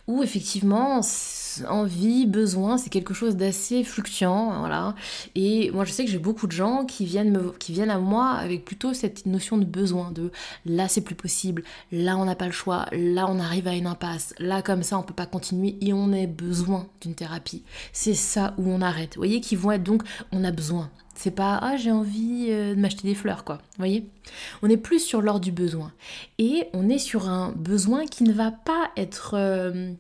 où 0.08 0.24
effectivement, 0.24 1.02
envie, 1.68 2.26
besoin, 2.26 2.78
c'est 2.78 2.90
quelque 2.90 3.14
chose 3.14 3.36
d'assez 3.36 3.84
fluctuant. 3.84 4.60
Voilà. 4.60 4.96
Et 5.36 5.72
moi, 5.72 5.86
je 5.86 5.92
sais 5.92 6.06
que 6.06 6.12
j'ai 6.12 6.20
beaucoup 6.20 6.48
de 6.48 6.52
gens 6.52 6.86
qui 6.86 7.06
viennent, 7.06 7.52
qui 7.60 7.74
viennent 7.74 7.90
à 7.90 8.00
moi 8.00 8.32
avec 8.32 8.66
plutôt 8.66 8.94
cette 8.94 9.26
notion 9.26 9.58
de 9.58 9.66
besoin. 9.66 10.12
De 10.12 10.32
là, 10.66 10.88
c'est 10.88 11.02
plus 11.02 11.16
possible. 11.16 11.64
Là, 11.92 12.18
on 12.18 12.26
n'a 12.26 12.36
pas 12.36 12.46
le 12.46 12.52
choix. 12.52 12.86
Là, 12.92 13.28
on 13.30 13.40
arrive 13.40 13.68
à 13.68 13.76
une 13.76 13.88
impasse. 13.88 14.34
Là, 14.40 14.62
comme 14.62 14.84
ça, 14.84 14.98
on 14.98 15.04
peut 15.04 15.14
pas 15.14 15.26
continuer. 15.26 15.78
Et 15.82 15.94
on 15.94 16.14
a 16.14 16.26
besoin 16.26 16.88
d'une 17.02 17.16
thérapie. 17.16 17.64
C'est 17.94 18.14
ça 18.14 18.54
où 18.58 18.70
on 18.70 18.82
arrête. 18.82 19.16
Vous 19.16 19.22
voyez, 19.22 19.42
qui 19.42 19.56
vont 19.56 19.72
être 19.72 19.84
donc, 19.84 20.04
on 20.32 20.44
a 20.44 20.52
besoin. 20.52 20.90
C'est 21.20 21.32
pas 21.32 21.60
ah 21.62 21.76
j'ai 21.76 21.92
envie 21.92 22.46
euh, 22.48 22.76
de 22.76 22.80
m'acheter 22.80 23.06
des 23.06 23.14
fleurs 23.14 23.44
quoi. 23.44 23.56
Vous 23.56 23.80
voyez 23.80 24.08
On 24.62 24.70
est 24.70 24.78
plus 24.78 25.00
sur 25.00 25.22
l'ordre 25.22 25.42
du 25.42 25.52
besoin 25.52 25.92
et 26.38 26.68
on 26.72 26.88
est 26.88 26.98
sur 26.98 27.28
un 27.28 27.52
besoin 27.58 28.06
qui 28.06 28.24
ne 28.24 28.32
va 28.32 28.52
pas 28.52 28.90
être 28.96 29.34
euh, 29.34 29.92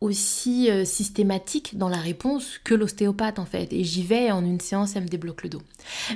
aussi 0.00 0.70
euh, 0.70 0.84
systématique 0.84 1.78
dans 1.78 1.88
la 1.88 1.96
réponse 1.96 2.60
que 2.62 2.76
l'ostéopathe 2.76 3.40
en 3.40 3.44
fait. 3.44 3.72
Et 3.72 3.82
j'y 3.82 4.04
vais 4.04 4.30
en 4.30 4.44
une 4.44 4.60
séance, 4.60 4.94
elle 4.94 5.02
me 5.02 5.08
débloque 5.08 5.42
le 5.42 5.48
dos. 5.48 5.62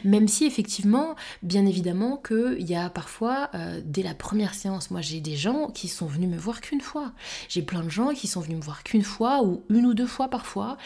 Même 0.04 0.28
si 0.28 0.44
effectivement, 0.44 1.16
bien 1.42 1.66
évidemment 1.66 2.18
qu'il 2.18 2.70
y 2.70 2.76
a 2.76 2.88
parfois, 2.88 3.50
dès 3.84 4.04
la 4.04 4.14
première 4.14 4.54
séance, 4.54 4.92
moi 4.92 5.00
j'ai 5.00 5.18
des 5.20 5.34
gens 5.34 5.70
qui 5.70 5.88
sont 5.88 6.06
venus 6.06 6.30
me 6.30 6.38
voir 6.38 6.60
qu'une 6.60 6.80
fois. 6.80 7.10
J'ai 7.48 7.62
plein 7.62 7.82
de 7.82 7.90
gens 7.90 8.14
qui 8.14 8.28
sont 8.28 8.42
venus 8.42 8.58
me 8.58 8.62
voir 8.62 8.84
qu'une 8.84 9.02
fois 9.02 9.42
ou 9.42 9.64
une 9.70 9.86
ou 9.86 9.94
deux 9.94 10.06
fois 10.06 10.28
parfois 10.28 10.76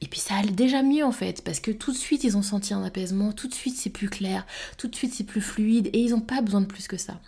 et 0.00 0.06
puis 0.06 0.20
ça 0.20 0.36
allait 0.36 0.50
déjà 0.50 0.82
mieux 0.82 1.04
en 1.04 1.12
fait, 1.12 1.42
parce 1.42 1.60
que 1.60 1.70
tout 1.70 1.92
de 1.92 1.96
suite 1.96 2.24
ils 2.24 2.36
ont 2.36 2.42
senti 2.42 2.74
un 2.74 2.84
apaisement, 2.84 3.32
tout 3.32 3.48
de 3.48 3.54
suite 3.54 3.76
c'est 3.76 3.90
plus 3.90 4.08
clair, 4.08 4.46
tout 4.78 4.88
de 4.88 4.94
suite 4.94 5.14
c'est 5.14 5.24
plus 5.24 5.40
fluide, 5.40 5.88
et 5.92 6.00
ils 6.00 6.10
n'ont 6.10 6.20
pas 6.20 6.40
besoin 6.40 6.60
de 6.60 6.66
plus 6.66 6.88
que 6.88 6.96
ça. 6.96 7.20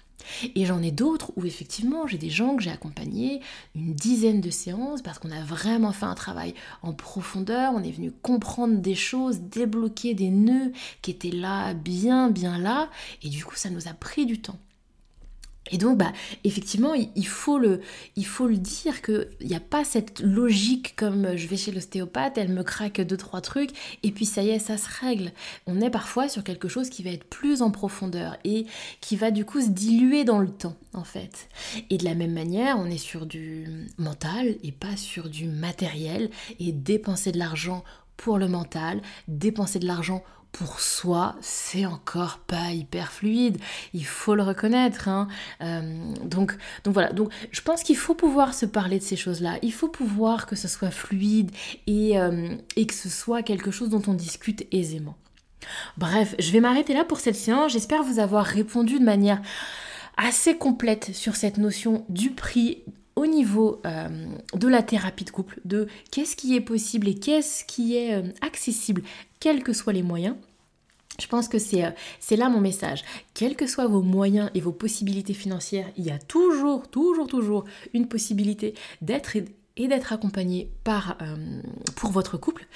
Et 0.55 0.67
j'en 0.67 0.83
ai 0.83 0.91
d'autres 0.91 1.33
où 1.37 1.47
effectivement 1.47 2.07
j'ai 2.07 2.19
des 2.19 2.29
gens 2.31 2.57
que 2.57 2.63
j'ai 2.63 2.71
accompagnés 2.71 3.41
une 3.75 3.95
dizaine 3.95 4.41
de 4.41 4.51
séances 4.51 5.01
parce 5.01 5.19
qu'on 5.19 5.31
a 5.31 5.43
vraiment 5.43 5.93
fait 5.93 6.07
un 6.07 6.15
travail 6.15 6.55
en 6.83 6.93
profondeur, 6.93 7.73
on 7.75 7.83
est 7.83 7.93
venu 7.93 8.11
comprendre 8.11 8.79
des 8.79 8.95
choses, 8.95 9.41
débloquer 9.41 10.15
des 10.15 10.31
nœuds 10.31 10.73
qui 11.03 11.13
étaient 11.13 11.31
là, 11.31 11.73
bien 11.73 12.31
bien 12.31 12.59
là, 12.59 12.91
et 13.23 13.29
du 13.29 13.45
coup 13.45 13.57
ça 13.57 13.71
nous 13.71 13.89
a 13.89 13.95
pris 13.95 14.27
du 14.27 14.41
temps. 14.41 14.59
Et 15.71 15.79
donc, 15.79 15.99
bah, 15.99 16.13
effectivement, 16.45 16.95
il 16.95 17.27
faut 17.27 17.59
le, 17.59 17.81
il 18.17 18.27
faut 18.27 18.47
le 18.47 18.57
dire 18.57 19.03
qu'il 19.03 19.29
n'y 19.43 19.55
a 19.55 19.61
pas 19.61 19.85
cette 19.85 20.21
logique 20.21 20.95
comme 20.97 21.37
je 21.37 21.47
vais 21.47 21.57
chez 21.57 21.73
l'ostéopathe, 21.73 22.39
elle 22.39 22.53
me 22.53 22.63
craque 22.63 23.01
deux, 23.01 23.17
trois 23.17 23.41
trucs, 23.41 23.71
et 24.03 24.11
puis 24.11 24.27
ça 24.27 24.43
y 24.43 24.51
est, 24.51 24.59
ça 24.59 24.77
se 24.77 24.89
règle. 25.01 25.33
On 25.67 25.81
est 25.81 25.91
parfois 25.91 26.29
sur 26.29 26.45
quelque 26.45 26.69
chose 26.69 26.91
qui 26.91 27.03
va 27.03 27.11
être 27.11 27.25
plus 27.25 27.63
en 27.63 27.71
profondeur 27.71 28.37
et 28.45 28.67
qui 29.01 29.17
va 29.17 29.31
du 29.31 29.45
coup 29.45 29.61
se 29.61 29.69
diluer 29.69 30.25
dans 30.25 30.39
le 30.39 30.49
temps, 30.49 30.77
en 30.93 31.05
fait. 31.05 31.49
Et 31.91 31.99
de 31.99 32.05
la 32.05 32.15
même 32.15 32.33
manière, 32.33 32.79
on 32.79 32.87
est 32.87 32.99
sur 32.99 33.27
du 33.27 33.89
mental 33.99 34.57
et 34.63 34.73
pas 34.73 34.97
sur 34.97 35.29
du 35.29 35.47
matériel, 35.47 36.31
et 36.61 36.73
dépenser 36.73 37.33
de 37.33 37.39
l'argent 37.39 37.85
pour 38.17 38.39
le 38.39 38.49
mental, 38.49 39.01
dépenser 39.29 39.79
de 39.79 39.87
l'argent 39.87 40.19
pour 40.19 40.38
soi, 40.79 41.37
c'est 41.41 41.87
encore 41.87 42.39
pas 42.39 42.73
hyper 42.73 43.13
fluide. 43.13 43.59
Il 43.95 44.05
faut 44.05 44.35
le 44.35 44.43
reconnaître. 44.43 45.09
Hein. 45.09 45.29
Euh, 45.63 46.15
donc, 46.25 46.57
donc 46.85 46.95
voilà. 46.95 47.13
Donc, 47.13 47.31
je 47.51 47.61
pense 47.61 47.83
qu'il 47.83 47.97
faut 47.97 48.15
pouvoir 48.15 48.55
se 48.55 48.67
parler 48.67 48.99
de 48.99 49.05
ces 49.05 49.17
choses-là. 49.17 49.59
Il 49.63 49.73
faut 49.73 49.89
pouvoir 49.89 50.47
que 50.47 50.57
ce 50.57 50.69
soit 50.69 50.91
fluide 50.91 51.51
et, 51.87 52.19
euh, 52.19 52.55
et 52.77 52.87
que 52.87 52.95
ce 52.95 53.09
soit 53.09 53.43
quelque 53.43 53.71
chose 53.71 53.91
dont 53.91 54.03
on 54.07 54.15
discute 54.15 54.67
aisément. 54.73 55.17
Bref, 55.97 56.35
je 56.39 56.51
vais 56.53 56.61
m'arrêter 56.61 56.95
là 56.95 57.05
pour 57.05 57.21
cette 57.21 57.37
séance. 57.37 57.73
J'espère 57.73 58.03
vous 58.03 58.19
avoir 58.19 58.45
répondu 58.45 58.99
de 58.99 59.05
manière 59.05 59.41
assez 60.17 60.57
complète 60.57 61.15
sur 61.15 61.37
cette 61.37 61.59
notion 61.59 62.05
du 62.09 62.31
prix 62.31 62.83
au 63.19 63.27
niveau 63.27 63.83
euh, 63.85 64.09
de 64.55 64.69
la 64.69 64.81
thérapie 64.81 65.25
de 65.25 65.31
couple, 65.31 65.59
de 65.65 65.89
qu'est-ce 66.13 66.37
qui 66.37 66.55
est 66.55 66.61
possible 66.61 67.09
et 67.09 67.17
qu'est-ce 67.17 67.65
qui 67.65 67.97
est 67.97 68.15
euh, 68.15 68.23
accessible, 68.43 69.03
quels 69.41 69.65
que 69.65 69.73
soient 69.73 69.93
les 69.93 70.05
moyens. 70.05 70.37
Je 71.21 71.27
pense 71.27 71.49
que 71.49 71.59
c'est, 71.59 71.85
euh, 71.85 71.91
c'est 72.21 72.37
là 72.37 72.49
mon 72.49 72.61
message. 72.61 73.03
Quels 73.35 73.57
que 73.57 73.67
soient 73.67 73.89
vos 73.89 74.03
moyens 74.03 74.51
et 74.55 74.61
vos 74.61 74.71
possibilités 74.71 75.35
financières, 75.35 75.89
il 75.97 76.05
y 76.05 76.13
a 76.13 76.19
toujours, 76.21 76.87
toujours, 76.87 77.27
toujours 77.27 77.65
une 77.93 78.07
possibilité 78.07 78.75
d'être 79.03 79.37
et 79.77 79.89
d'être 79.89 80.13
accompagné 80.13 80.71
par, 80.85 81.17
pour 81.95 82.11
votre 82.11 82.37
couple. 82.37 82.67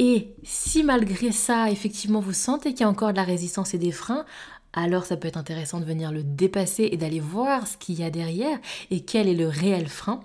Et 0.00 0.34
si 0.42 0.82
malgré 0.82 1.30
ça, 1.30 1.70
effectivement, 1.70 2.20
vous 2.20 2.32
sentez 2.32 2.70
qu'il 2.72 2.80
y 2.80 2.84
a 2.84 2.88
encore 2.88 3.12
de 3.12 3.16
la 3.16 3.22
résistance 3.22 3.74
et 3.74 3.78
des 3.78 3.92
freins, 3.92 4.24
alors 4.72 5.04
ça 5.04 5.16
peut 5.16 5.28
être 5.28 5.36
intéressant 5.36 5.80
de 5.80 5.84
venir 5.84 6.12
le 6.12 6.22
dépasser 6.22 6.88
et 6.92 6.96
d'aller 6.96 7.20
voir 7.20 7.66
ce 7.66 7.76
qu'il 7.76 7.98
y 7.98 8.04
a 8.04 8.10
derrière 8.10 8.58
et 8.90 9.00
quel 9.00 9.28
est 9.28 9.34
le 9.34 9.48
réel 9.48 9.88
frein. 9.88 10.20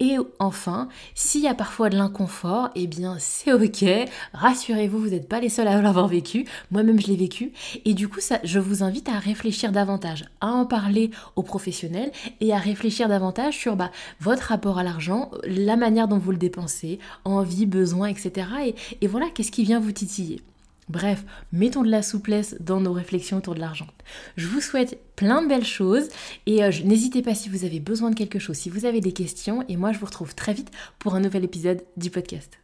Et 0.00 0.16
enfin, 0.38 0.88
s'il 1.14 1.42
y 1.42 1.48
a 1.48 1.54
parfois 1.54 1.88
de 1.88 1.96
l'inconfort, 1.96 2.70
eh 2.74 2.86
bien 2.86 3.16
c'est 3.18 3.52
ok. 3.52 3.84
Rassurez-vous, 4.32 4.98
vous 4.98 5.08
n'êtes 5.08 5.28
pas 5.28 5.40
les 5.40 5.48
seuls 5.48 5.68
à 5.68 5.80
l'avoir 5.80 6.08
vécu. 6.08 6.44
Moi-même, 6.70 7.00
je 7.00 7.08
l'ai 7.08 7.16
vécu. 7.16 7.52
Et 7.84 7.94
du 7.94 8.08
coup, 8.08 8.20
ça, 8.20 8.38
je 8.44 8.58
vous 8.58 8.82
invite 8.82 9.08
à 9.08 9.18
réfléchir 9.18 9.72
davantage, 9.72 10.24
à 10.40 10.48
en 10.48 10.66
parler 10.66 11.10
aux 11.36 11.42
professionnels 11.42 12.12
et 12.40 12.52
à 12.52 12.58
réfléchir 12.58 13.08
davantage 13.08 13.58
sur 13.58 13.76
bah, 13.76 13.90
votre 14.20 14.44
rapport 14.44 14.78
à 14.78 14.84
l'argent, 14.84 15.30
la 15.44 15.76
manière 15.76 16.08
dont 16.08 16.18
vous 16.18 16.32
le 16.32 16.38
dépensez, 16.38 16.98
envie, 17.24 17.66
besoin, 17.66 18.08
etc. 18.08 18.48
Et, 18.66 18.74
et 19.00 19.06
voilà, 19.06 19.26
qu'est-ce 19.34 19.50
qui 19.52 19.64
vient 19.64 19.80
vous 19.80 19.92
titiller. 19.92 20.42
Bref, 20.88 21.24
mettons 21.52 21.82
de 21.82 21.90
la 21.90 22.02
souplesse 22.02 22.56
dans 22.60 22.80
nos 22.80 22.92
réflexions 22.92 23.38
autour 23.38 23.54
de 23.54 23.60
l'argent. 23.60 23.88
Je 24.36 24.46
vous 24.46 24.60
souhaite 24.60 24.98
plein 25.16 25.42
de 25.42 25.48
belles 25.48 25.64
choses 25.64 26.08
et 26.46 26.62
euh, 26.62 26.70
n'hésitez 26.84 27.22
pas 27.22 27.34
si 27.34 27.48
vous 27.48 27.64
avez 27.64 27.80
besoin 27.80 28.10
de 28.10 28.14
quelque 28.14 28.38
chose, 28.38 28.56
si 28.56 28.70
vous 28.70 28.84
avez 28.84 29.00
des 29.00 29.12
questions 29.12 29.64
et 29.68 29.76
moi 29.76 29.92
je 29.92 29.98
vous 29.98 30.06
retrouve 30.06 30.34
très 30.34 30.54
vite 30.54 30.70
pour 30.98 31.14
un 31.14 31.20
nouvel 31.20 31.44
épisode 31.44 31.82
du 31.96 32.10
podcast. 32.10 32.58